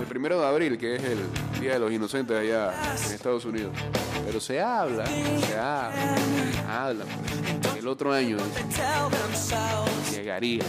el 0.00 0.06
primero 0.06 0.40
de 0.40 0.46
abril, 0.46 0.78
que 0.78 0.96
es 0.96 1.02
el 1.04 1.18
Día 1.60 1.74
de 1.74 1.78
los 1.78 1.92
Inocentes 1.92 2.36
allá 2.36 2.72
en 3.06 3.12
Estados 3.14 3.44
Unidos. 3.44 3.72
Pero 4.26 4.40
se 4.40 4.60
habla, 4.60 5.06
se 5.06 5.58
habla, 5.58 6.16
habla. 6.68 7.04
pues, 7.62 7.76
El 7.76 7.88
otro 7.88 8.12
año 8.12 8.36
llegaría. 10.10 10.62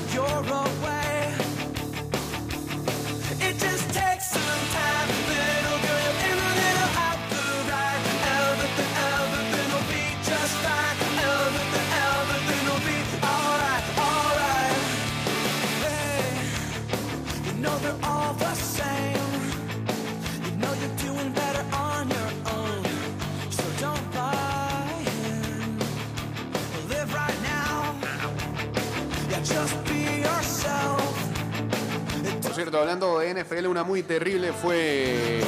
Hablando 32.79 33.19
de 33.19 33.33
NFL, 33.33 33.67
una 33.67 33.83
muy 33.83 34.03
terrible 34.03 34.51
fue 34.53 35.41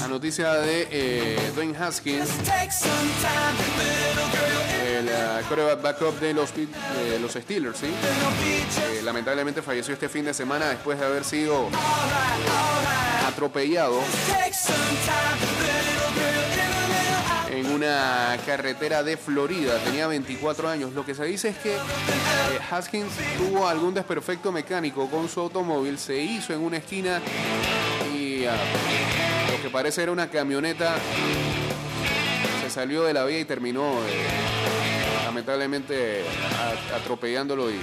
la 0.00 0.08
noticia 0.08 0.54
de 0.54 0.88
eh, 0.90 1.50
Dwayne 1.54 1.76
Haskins, 1.76 2.28
el 4.96 5.06
uh, 5.06 5.46
quarterback 5.48 5.82
backup 5.82 6.20
de 6.20 6.34
los, 6.34 6.50
los 7.20 7.32
Steelers, 7.32 7.78
¿sí? 7.78 7.86
Eh, 7.86 9.02
lamentablemente 9.02 9.62
falleció 9.62 9.94
este 9.94 10.08
fin 10.08 10.24
de 10.24 10.34
semana 10.34 10.68
después 10.68 10.98
de 10.98 11.06
haber 11.06 11.24
sido 11.24 11.68
atropellado 13.26 14.00
una 17.84 18.36
carretera 18.46 19.02
de 19.02 19.16
Florida. 19.16 19.78
Tenía 19.84 20.06
24 20.06 20.68
años. 20.68 20.92
Lo 20.92 21.04
que 21.04 21.14
se 21.14 21.24
dice 21.24 21.50
es 21.50 21.58
que 21.58 21.74
eh, 21.74 21.78
Haskins 22.70 23.12
tuvo 23.36 23.68
algún 23.68 23.94
desperfecto 23.94 24.50
mecánico 24.52 25.08
con 25.10 25.28
su 25.28 25.40
automóvil, 25.40 25.98
se 25.98 26.18
hizo 26.18 26.52
en 26.52 26.60
una 26.60 26.78
esquina 26.78 27.20
y 28.14 28.44
ah, 28.46 28.56
lo 29.52 29.62
que 29.62 29.70
parece 29.70 30.02
era 30.02 30.12
una 30.12 30.28
camioneta 30.30 30.96
se 32.62 32.70
salió 32.70 33.04
de 33.04 33.12
la 33.12 33.24
vía 33.24 33.40
y 33.40 33.44
terminó 33.44 33.92
eh, 34.06 34.26
lamentablemente 35.24 36.22
atropellándolo 36.94 37.70
y 37.70 37.78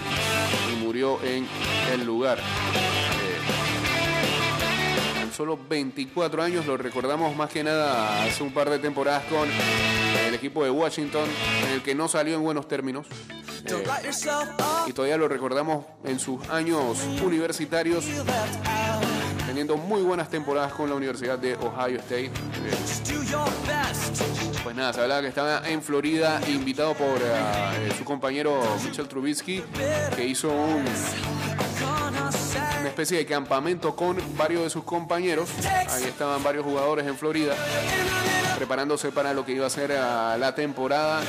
murió 0.81 1.19
en 1.23 1.47
el 1.93 2.05
lugar. 2.05 2.39
Solo 5.41 5.57
24 5.57 6.43
años, 6.43 6.67
lo 6.67 6.77
recordamos 6.77 7.35
más 7.35 7.49
que 7.49 7.63
nada 7.63 8.25
hace 8.25 8.43
un 8.43 8.53
par 8.53 8.69
de 8.69 8.77
temporadas 8.77 9.23
con 9.23 9.49
el 10.27 10.35
equipo 10.35 10.63
de 10.63 10.69
Washington, 10.69 11.27
en 11.65 11.73
el 11.73 11.81
que 11.81 11.95
no 11.95 12.07
salió 12.07 12.35
en 12.35 12.43
buenos 12.43 12.67
términos. 12.67 13.07
Eh, 13.65 13.83
y 14.85 14.93
todavía 14.93 15.17
lo 15.17 15.27
recordamos 15.27 15.83
en 16.03 16.19
sus 16.19 16.47
años 16.47 16.99
universitarios, 17.25 18.05
teniendo 19.47 19.77
muy 19.77 20.03
buenas 20.03 20.29
temporadas 20.29 20.73
con 20.73 20.87
la 20.87 20.95
Universidad 20.95 21.39
de 21.39 21.55
Ohio 21.55 21.97
State. 21.97 22.25
Eh. 22.25 22.31
Pues 24.63 24.75
nada, 24.75 24.93
se 24.93 25.01
hablaba 25.01 25.21
que 25.21 25.27
estaba 25.27 25.67
en 25.67 25.81
Florida, 25.81 26.39
invitado 26.49 26.93
por 26.93 27.17
eh, 27.17 27.91
su 27.97 28.05
compañero 28.05 28.61
Mitchell 28.83 29.07
Trubisky, 29.07 29.63
que 30.15 30.23
hizo 30.23 30.49
un-. 30.49 31.50
Especie 32.91 33.17
de 33.17 33.25
campamento 33.25 33.95
con 33.95 34.17
varios 34.37 34.63
de 34.63 34.69
sus 34.69 34.83
compañeros. 34.83 35.49
Ahí 35.89 36.03
estaban 36.03 36.43
varios 36.43 36.65
jugadores 36.65 37.07
en 37.07 37.17
Florida, 37.17 37.55
preparándose 38.57 39.11
para 39.11 39.33
lo 39.33 39.45
que 39.45 39.53
iba 39.53 39.65
a 39.65 39.69
ser 39.69 39.93
ah, 39.93 40.35
la 40.37 40.53
temporada. 40.53 41.21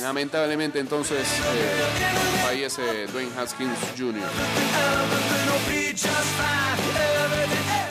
Lamentablemente 0.00 0.78
entonces 0.78 1.26
eh, 1.26 2.44
fallece 2.44 3.06
Dwayne 3.06 3.32
Haskins 3.36 3.78
Jr. 3.98 4.22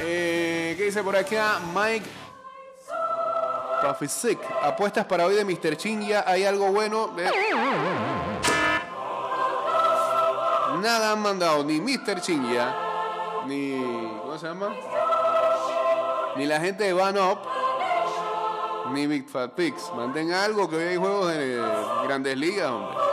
Eh, 0.01 0.75
¿Qué 0.77 0.83
dice 0.83 1.03
por 1.03 1.15
acá? 1.17 1.59
Mike 1.73 2.05
Apuestas 3.85 5.05
para 5.05 5.25
hoy 5.25 5.35
de 5.35 5.45
Mr. 5.45 5.77
Chingia. 5.77 6.23
¿Hay 6.27 6.43
algo 6.43 6.71
bueno? 6.71 7.11
Nada 10.81 11.11
han 11.11 11.21
mandado 11.21 11.63
ni 11.63 11.79
Mr. 11.79 12.19
Chingia, 12.19 12.75
ni. 13.45 13.79
¿Cómo 14.21 14.37
se 14.37 14.47
llama? 14.47 14.73
Ni 16.35 16.45
la 16.45 16.59
gente 16.59 16.83
de 16.83 16.93
Van 16.93 17.17
Up, 17.17 17.39
ni 18.91 19.07
Big 19.07 19.29
Fat 19.29 19.51
Pigs. 19.51 19.91
Manden 19.95 20.33
algo 20.33 20.69
que 20.69 20.75
hoy 20.75 20.83
hay 20.83 20.97
juegos 20.97 21.33
de 21.33 21.61
grandes 22.03 22.37
ligas, 22.37 22.71
hombre. 22.71 23.04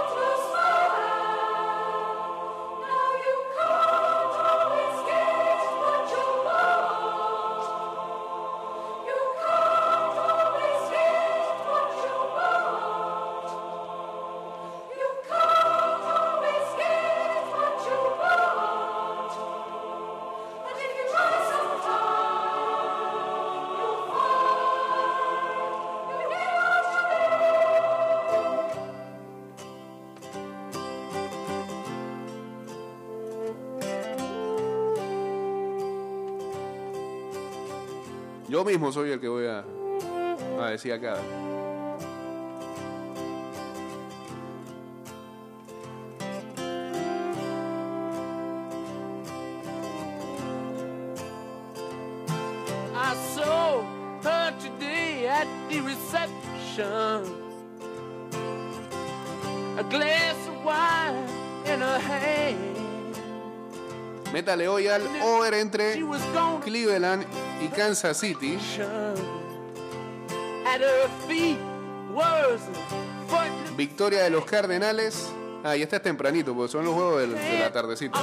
Yo 38.52 38.66
mismo 38.66 38.92
soy 38.92 39.12
el 39.12 39.18
que 39.18 39.28
voy 39.28 39.46
a, 39.46 39.64
a 40.60 40.66
decir 40.68 40.92
acá. 40.92 41.16
I 52.94 53.14
saw 53.34 53.82
her 54.22 54.52
today 54.60 55.26
at 55.28 55.46
the 55.70 55.80
reception. 55.80 57.24
A 59.78 59.82
glass 59.88 60.36
of 60.46 60.62
wine 60.62 61.24
in 61.72 61.80
her 61.80 61.98
hand. 61.98 63.16
Métale 64.30 64.68
hoy 64.68 64.88
al 64.88 65.06
over 65.22 65.54
entre 65.54 65.98
Cleveland 66.62 67.24
y 67.62 67.68
Kansas 67.68 68.18
City. 68.18 68.58
Victoria 73.76 74.24
de 74.24 74.30
los 74.30 74.44
Cardenales. 74.44 75.30
Ah, 75.64 75.76
y 75.76 75.82
este 75.82 75.96
es 75.96 76.02
tempranito, 76.02 76.54
porque 76.54 76.72
son 76.72 76.84
los 76.84 76.94
juegos 76.94 77.20
del, 77.20 77.34
de 77.34 77.58
la 77.58 77.72
tardecita. 77.72 78.18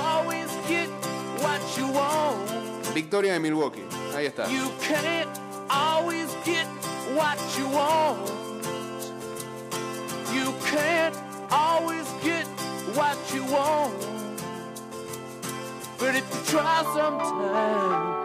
Victoria 2.94 3.34
de 3.34 3.40
Milwaukee. 3.40 3.86
Ahí 4.16 4.26
está. 4.26 4.46
You 4.50 4.70
can't 4.82 5.30
always 5.70 6.28
get 6.44 6.68
what 7.16 7.38
you 7.58 7.68
want. 7.70 8.30
You 10.34 10.54
can't 10.70 11.16
always 11.50 12.06
get 12.24 12.46
what 12.96 13.18
you 13.34 13.44
want. 13.46 13.94
But 15.98 16.16
if 16.16 16.24
you 16.34 16.58
try 16.58 16.84
sometimes, 16.94 18.19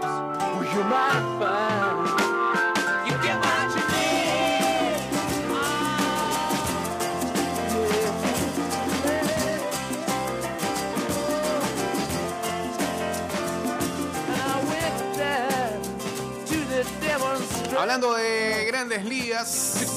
Hablando 17.78 18.14
de 18.14 18.64
grandes 18.66 19.04
ligas, 19.04 19.94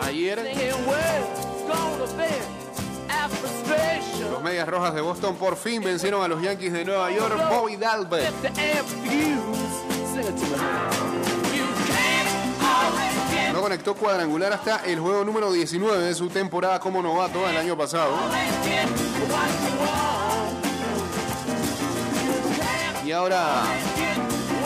ayer 0.00 0.38
los 4.30 4.42
Medias 4.42 4.68
Rojas 4.68 4.94
de 4.94 5.00
Boston 5.00 5.36
por 5.36 5.56
fin 5.56 5.82
vencieron 5.82 6.22
a 6.22 6.28
los 6.28 6.42
Yankees 6.42 6.72
de 6.72 6.84
Nueva 6.84 7.10
York. 7.10 7.36
Bobby 7.50 7.76
Dalbert 7.76 8.34
no 13.52 13.62
conectó 13.62 13.94
cuadrangular 13.94 14.52
hasta 14.52 14.84
el 14.84 15.00
juego 15.00 15.24
número 15.24 15.50
19 15.50 16.04
de 16.04 16.14
su 16.14 16.28
temporada 16.28 16.78
como 16.78 17.02
novato 17.02 17.48
el 17.48 17.56
año 17.56 17.76
pasado. 17.76 18.14
Y 23.04 23.12
ahora 23.12 23.62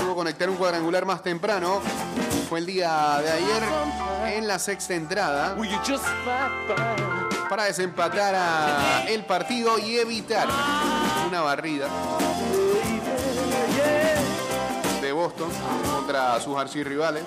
pudo 0.00 0.14
conectar 0.14 0.50
un 0.50 0.56
cuadrangular 0.56 1.04
más 1.04 1.22
temprano. 1.22 1.80
Fue 2.48 2.58
el 2.58 2.66
día 2.66 3.20
de 3.22 3.30
ayer 3.30 3.62
en 4.36 4.48
la 4.48 4.58
sexta 4.58 4.94
entrada 4.94 5.54
Para 7.50 7.64
desempatar 7.64 8.32
a 8.36 9.04
el 9.08 9.24
partido 9.24 9.76
y 9.76 9.98
evitar 9.98 10.46
una 11.26 11.40
barrida 11.40 11.88
de 15.02 15.10
Boston 15.10 15.50
contra 15.92 16.40
sus 16.40 16.56
archirrivales. 16.56 17.24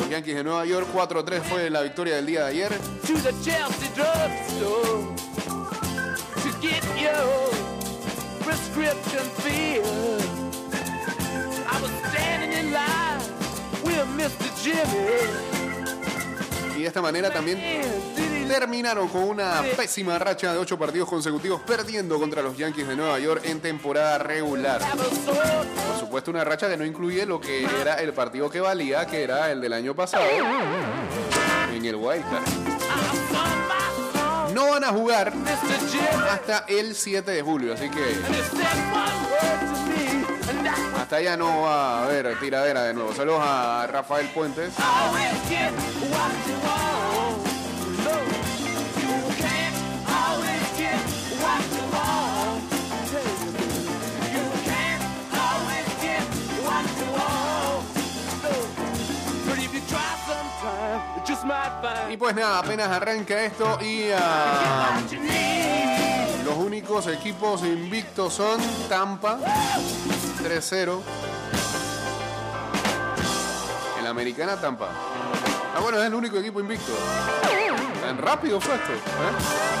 Los 0.00 0.10
Yankees 0.10 0.34
de 0.34 0.42
Nueva 0.42 0.66
York 0.66 0.88
4-3 0.92 1.42
fue 1.42 1.70
la 1.70 1.82
victoria 1.82 2.16
del 2.16 2.26
día 2.26 2.40
de 2.40 2.48
ayer. 2.48 2.76
Y 16.76 16.82
de 16.82 16.86
esta 16.88 17.00
manera 17.00 17.32
también 17.32 17.60
terminaron 18.48 19.08
con 19.08 19.24
una 19.24 19.62
pésima 19.76 20.18
racha 20.18 20.52
de 20.52 20.58
ocho 20.58 20.78
partidos 20.78 21.08
consecutivos 21.08 21.60
perdiendo 21.62 22.18
contra 22.18 22.42
los 22.42 22.56
Yankees 22.56 22.86
de 22.88 22.96
Nueva 22.96 23.18
York 23.18 23.42
en 23.44 23.60
temporada 23.60 24.18
regular. 24.18 24.80
Por 24.80 25.98
supuesto, 25.98 26.30
una 26.30 26.44
racha 26.44 26.68
que 26.68 26.76
no 26.76 26.84
incluye 26.84 27.26
lo 27.26 27.40
que 27.40 27.64
era 27.80 27.94
el 27.94 28.12
partido 28.12 28.48
que 28.48 28.60
valía, 28.60 29.06
que 29.06 29.22
era 29.22 29.50
el 29.50 29.60
del 29.60 29.72
año 29.72 29.94
pasado 29.94 30.24
en 31.74 31.84
el 31.84 31.96
Wildcard. 31.96 32.44
No 34.54 34.70
van 34.70 34.84
a 34.84 34.88
jugar 34.88 35.32
hasta 36.30 36.64
el 36.68 36.94
7 36.94 37.30
de 37.30 37.42
julio, 37.42 37.74
así 37.74 37.90
que 37.90 38.16
hasta 40.98 41.16
allá 41.16 41.36
no 41.36 41.62
va 41.62 42.00
a 42.00 42.04
haber 42.04 42.38
tiradera 42.40 42.84
de 42.84 42.94
nuevo. 42.94 43.14
Saludos 43.14 43.40
a 43.42 43.86
Rafael 43.86 44.26
Puentes. 44.28 44.72
Y 62.10 62.16
pues 62.16 62.34
nada, 62.34 62.60
apenas 62.60 62.88
arranca 62.88 63.42
esto 63.42 63.78
y 63.80 64.10
need. 65.18 66.44
los 66.44 66.56
únicos 66.56 67.06
equipos 67.08 67.62
invictos 67.62 68.32
son 68.32 68.60
Tampa 68.88 69.38
3-0. 70.42 71.00
En 73.98 74.04
la 74.04 74.10
americana 74.10 74.56
Tampa. 74.60 74.88
Ah, 75.74 75.80
bueno, 75.80 75.98
es 75.98 76.04
el 76.06 76.14
único 76.14 76.38
equipo 76.38 76.60
invicto. 76.60 76.92
Tan 78.00 78.18
rápido 78.18 78.60
fue 78.60 78.76
esto. 78.76 78.92
¿eh? 78.92 79.75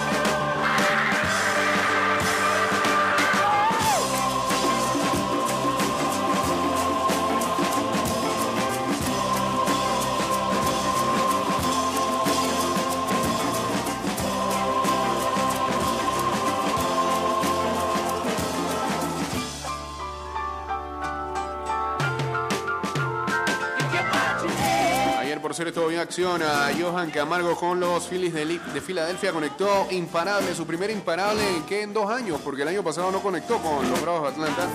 En 25.76 25.98
acción 25.98 26.42
a 26.42 26.70
Johan 26.78 27.10
Camargo 27.10 27.54
con 27.54 27.78
los 27.78 28.08
Phillies 28.08 28.32
de, 28.32 28.46
de 28.46 28.80
Filadelfia. 28.80 29.30
Conectó 29.30 29.86
imparable, 29.90 30.54
su 30.54 30.66
primer 30.66 30.90
imparable 30.90 31.42
que 31.68 31.82
en 31.82 31.92
dos 31.92 32.10
años, 32.10 32.40
porque 32.42 32.62
el 32.62 32.68
año 32.68 32.82
pasado 32.82 33.12
no 33.12 33.20
conectó 33.20 33.58
con 33.58 33.88
los 33.88 34.00
Bravos 34.00 34.22
de 34.22 34.28
Atlanta. 34.28 34.68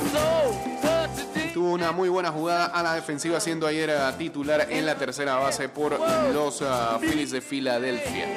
Tuvo 1.55 1.71
una 1.71 1.91
muy 1.91 2.07
buena 2.07 2.31
jugada 2.31 2.65
a 2.65 2.83
la 2.83 2.93
defensiva, 2.93 3.39
siendo 3.39 3.65
ayer 3.65 3.89
eh, 3.89 3.99
titular 4.19 4.67
en 4.69 4.85
la 4.85 4.95
tercera 4.95 5.37
base 5.37 5.69
por 5.69 5.99
los 6.33 6.61
ah, 6.61 6.99
Phillies 7.01 7.31
de 7.31 7.41
Filadelfia. 7.41 8.27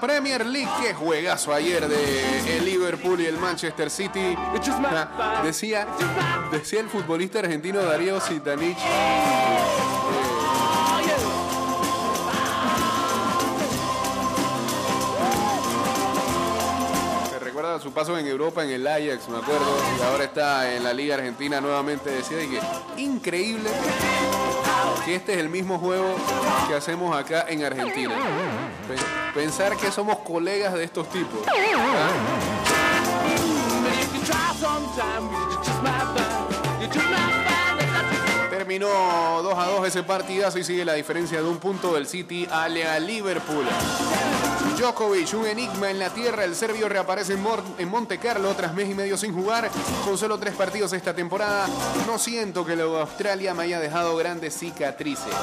La 0.00 0.06
Premier 0.06 0.46
League, 0.46 0.68
qué 0.80 0.94
juegazo 0.94 1.52
ayer 1.52 1.86
de 1.86 2.56
el 2.56 2.64
Liverpool 2.64 3.20
y 3.20 3.26
el 3.26 3.36
Manchester 3.38 3.90
City. 3.90 4.34
Ah, 4.36 5.42
Decía, 5.44 5.86
decía 6.50 6.80
el 6.80 6.88
futbolista 6.88 7.40
argentino 7.40 7.82
Darío 7.82 8.20
Sitanich. 8.20 8.78
Su 17.80 17.92
paso 17.92 18.16
en 18.18 18.26
Europa 18.26 18.64
en 18.64 18.70
el 18.70 18.86
Ajax, 18.86 19.28
me 19.28 19.38
acuerdo, 19.38 19.76
y 19.98 20.02
ahora 20.02 20.24
está 20.24 20.74
en 20.74 20.84
la 20.84 20.92
Liga 20.92 21.14
Argentina 21.16 21.60
nuevamente. 21.60 22.10
Decía 22.10 22.38
de 22.38 22.48
que 22.48 22.60
increíble 22.96 23.70
que 25.04 25.14
este 25.16 25.32
es 25.34 25.38
el 25.38 25.48
mismo 25.48 25.78
juego 25.78 26.14
que 26.68 26.74
hacemos 26.74 27.16
acá 27.16 27.46
en 27.48 27.64
Argentina. 27.64 28.14
Pe- 28.88 29.40
Pensar 29.40 29.76
que 29.76 29.90
somos 29.92 30.18
colegas 30.18 30.74
de 30.74 30.84
estos 30.84 31.08
tipos. 31.10 31.40
That 35.80 36.10
Terminó 38.50 38.88
2 39.50 39.58
a 39.58 39.66
2 39.66 39.88
ese 39.88 40.04
partidazo 40.04 40.60
y 40.60 40.64
sigue 40.64 40.84
la 40.84 40.92
diferencia 40.94 41.42
de 41.42 41.48
un 41.48 41.58
punto 41.58 41.94
del 41.94 42.06
City 42.06 42.46
al 42.52 42.72
Liverpool. 43.04 43.66
Djokovic, 44.78 45.34
un 45.34 45.44
enigma 45.44 45.90
en 45.90 45.98
la 45.98 46.10
tierra. 46.10 46.44
El 46.44 46.54
serbio 46.54 46.88
reaparece 46.88 47.32
en, 47.32 47.88
Monte 47.88 48.18
Carlo 48.18 48.54
tras 48.54 48.74
mes 48.74 48.88
y 48.88 48.94
medio 48.94 49.16
sin 49.16 49.34
jugar. 49.34 49.68
Con 50.04 50.16
solo 50.16 50.38
tres 50.38 50.54
partidos 50.54 50.92
esta 50.92 51.14
temporada. 51.14 51.66
No 52.06 52.16
siento 52.16 52.64
que 52.64 52.76
de 52.76 52.82
Australia 52.82 53.52
me 53.52 53.64
haya 53.64 53.80
dejado 53.80 54.16
grandes 54.16 54.56
cicatrices. 54.56 55.34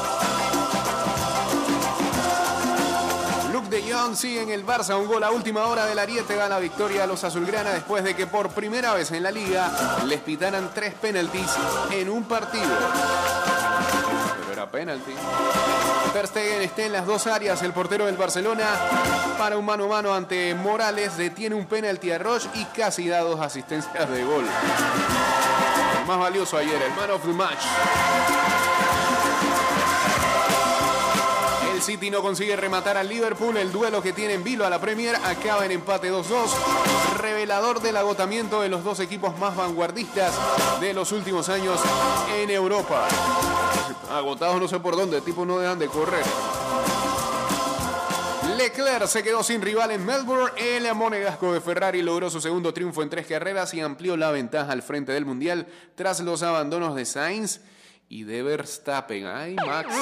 Luke 3.51 3.67
de 3.67 3.91
Jong 3.91 4.15
sigue 4.15 4.41
en 4.41 4.51
el 4.51 4.65
Barça, 4.65 4.97
un 4.97 5.07
gol 5.07 5.23
a 5.23 5.31
última 5.31 5.65
hora 5.65 5.85
del 5.85 5.99
Ariete 5.99 6.35
da 6.35 6.47
la 6.47 6.59
victoria 6.59 7.03
a 7.03 7.07
los 7.07 7.25
azulgrana 7.25 7.71
después 7.71 8.05
de 8.05 8.15
que 8.15 8.25
por 8.25 8.51
primera 8.51 8.93
vez 8.93 9.11
en 9.11 9.23
la 9.23 9.31
liga 9.31 9.69
les 10.05 10.21
pitaran 10.21 10.71
tres 10.73 10.93
penaltis 10.93 11.51
en 11.91 12.09
un 12.09 12.23
partido. 12.23 13.56
Penalti. 14.67 15.13
Está 16.17 16.83
en 16.83 16.93
las 16.93 17.05
dos 17.05 17.27
áreas, 17.27 17.61
el 17.61 17.73
portero 17.73 18.05
del 18.07 18.17
Barcelona 18.17 18.65
para 19.37 19.57
un 19.57 19.65
mano 19.65 19.85
a 19.85 19.87
mano 19.87 20.13
ante 20.15 20.55
Morales, 20.55 21.15
detiene 21.15 21.55
un 21.55 21.65
penalti 21.67 22.11
a 22.11 22.17
Roche 22.17 22.49
y 22.55 22.65
casi 22.65 23.07
da 23.07 23.19
dos 23.21 23.39
asistencias 23.39 24.09
de 24.09 24.23
gol. 24.23 24.45
Más 26.07 26.19
valioso 26.19 26.57
ayer, 26.57 26.81
el 26.81 26.93
man 26.95 27.11
of 27.11 27.23
the 27.23 27.33
match. 27.33 28.56
City 31.87 32.09
no 32.09 32.21
consigue 32.21 32.57
rematar 32.57 32.97
al 32.97 33.07
Liverpool. 33.07 33.55
El 33.55 33.71
duelo 33.71 34.01
que 34.01 34.11
tiene 34.11 34.33
en 34.33 34.43
vilo 34.43 34.65
a 34.65 34.69
la 34.69 34.81
Premier 34.81 35.15
acaba 35.15 35.65
en 35.65 35.71
empate 35.71 36.11
2-2. 36.11 36.49
Revelador 37.17 37.81
del 37.81 37.95
agotamiento 37.95 38.61
de 38.61 38.67
los 38.67 38.83
dos 38.83 38.99
equipos 38.99 39.39
más 39.39 39.55
vanguardistas 39.55 40.33
de 40.81 40.93
los 40.93 41.13
últimos 41.13 41.47
años 41.47 41.79
en 42.35 42.49
Europa. 42.49 43.07
Agotados 44.11 44.59
no 44.59 44.67
sé 44.67 44.81
por 44.81 44.97
dónde, 44.97 45.21
tipos 45.21 45.47
no 45.47 45.59
dejan 45.59 45.79
de 45.79 45.87
correr. 45.87 46.25
Leclerc 48.57 49.07
se 49.07 49.23
quedó 49.23 49.41
sin 49.41 49.61
rival 49.61 49.91
en 49.91 50.05
Melbourne. 50.05 50.51
El 50.57 50.93
monegasco 50.93 51.53
de 51.53 51.61
Ferrari 51.61 52.01
logró 52.01 52.29
su 52.29 52.41
segundo 52.41 52.73
triunfo 52.73 53.01
en 53.01 53.09
tres 53.09 53.27
carreras 53.27 53.73
y 53.73 53.79
amplió 53.79 54.17
la 54.17 54.31
ventaja 54.31 54.73
al 54.73 54.81
frente 54.81 55.13
del 55.13 55.23
Mundial 55.23 55.67
tras 55.95 56.19
los 56.19 56.43
abandonos 56.43 56.97
de 56.97 57.05
Sainz 57.05 57.61
y 58.09 58.23
de 58.23 58.43
Verstappen. 58.43 59.25
¡Ay, 59.25 59.55
Max! 59.55 59.93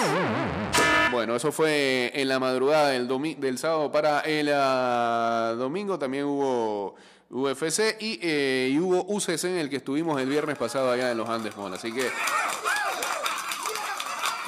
Bueno, 1.12 1.36
eso 1.36 1.52
fue 1.52 2.12
en 2.14 2.28
la 2.28 2.40
madrugada 2.40 2.90
del, 2.90 3.08
del 3.40 3.58
sábado 3.58 3.92
para 3.92 4.22
el 4.22 4.52
ah, 4.54 5.56
domingo. 5.58 5.98
También 5.98 6.26
hubo 6.26 6.96
UFC 7.30 7.98
y, 8.00 8.20
eh, 8.22 8.70
y 8.72 8.80
hubo 8.80 9.04
UCC 9.08 9.46
en 9.46 9.58
el 9.58 9.70
que 9.70 9.78
estuvimos 9.78 10.22
el 10.22 10.30
viernes 10.30 10.58
pasado 10.58 10.92
allá 10.92 11.12
en 11.12 11.18
los 11.18 11.30
Andes 11.30 11.56
Mall. 11.58 11.74
Así 11.74 11.92
que 11.92 12.10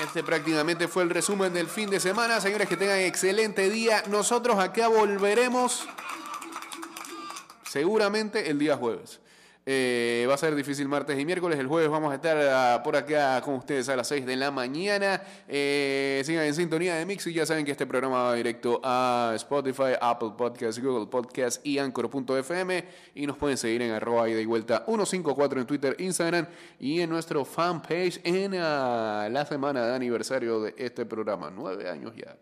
este 0.03 0.23
prácticamente 0.23 0.87
fue 0.87 1.03
el 1.03 1.09
resumen 1.09 1.53
del 1.53 1.67
fin 1.67 1.89
de 1.89 1.99
semana. 1.99 2.39
Señores, 2.39 2.67
que 2.67 2.77
tengan 2.77 2.99
excelente 2.99 3.69
día. 3.69 4.03
Nosotros 4.07 4.59
acá 4.59 4.87
volveremos 4.87 5.87
seguramente 7.67 8.49
el 8.51 8.59
día 8.59 8.77
jueves. 8.77 9.19
Eh, 9.69 10.25
va 10.30 10.36
a 10.36 10.38
ser 10.38 10.56
difícil 10.56 10.88
martes 10.88 11.19
y 11.19 11.25
miércoles. 11.25 11.60
El 11.60 11.67
jueves 11.67 11.89
vamos 11.89 12.13
a 12.13 12.15
estar 12.15 12.38
ah, 12.38 12.82
por 12.82 12.95
acá 12.95 13.41
con 13.41 13.56
ustedes 13.56 13.89
a 13.89 13.97
las 13.97 14.08
6 14.08 14.25
de 14.25 14.38
la 14.38 14.49
mañana. 14.49 15.21
Eh, 15.45 16.21
sigan 16.23 16.45
en 16.45 16.53
sintonía 16.53 16.95
de 16.95 17.06
Mix 17.06 17.27
y 17.27 17.34
ya 17.34 17.45
saben 17.45 17.65
que 17.65 17.71
este 17.71 17.86
programa 17.86 18.23
va 18.23 18.34
directo 18.36 18.80
a 18.82 19.34
Spotify, 19.36 19.91
Apple 19.99 20.32
Podcasts, 20.38 20.82
Google 20.82 21.08
Podcasts 21.08 21.60
y 21.65 21.80
Anchor.fm. 21.80 22.86
Y 23.13 23.27
nos 23.27 23.36
pueden 23.36 23.58
seguir 23.58 23.82
en 23.82 23.91
arroba 23.91 24.30
y 24.30 24.45
vuelta 24.45 24.86
154 24.86 25.60
en 25.60 25.67
Twitter, 25.67 25.95
Instagram 25.99 26.47
y 26.80 27.01
en 27.01 27.10
nuestro 27.10 27.43
fanpage 27.43 28.21
en 28.23 28.56
ah, 28.56 29.27
la 29.30 29.45
semana 29.45 29.86
de 29.86 29.95
aniversario 29.95 30.62
de 30.62 30.75
este 30.77 31.06
programa. 31.06 31.51
Nueve 31.53 31.89
años 31.89 32.13
ya. 32.15 32.34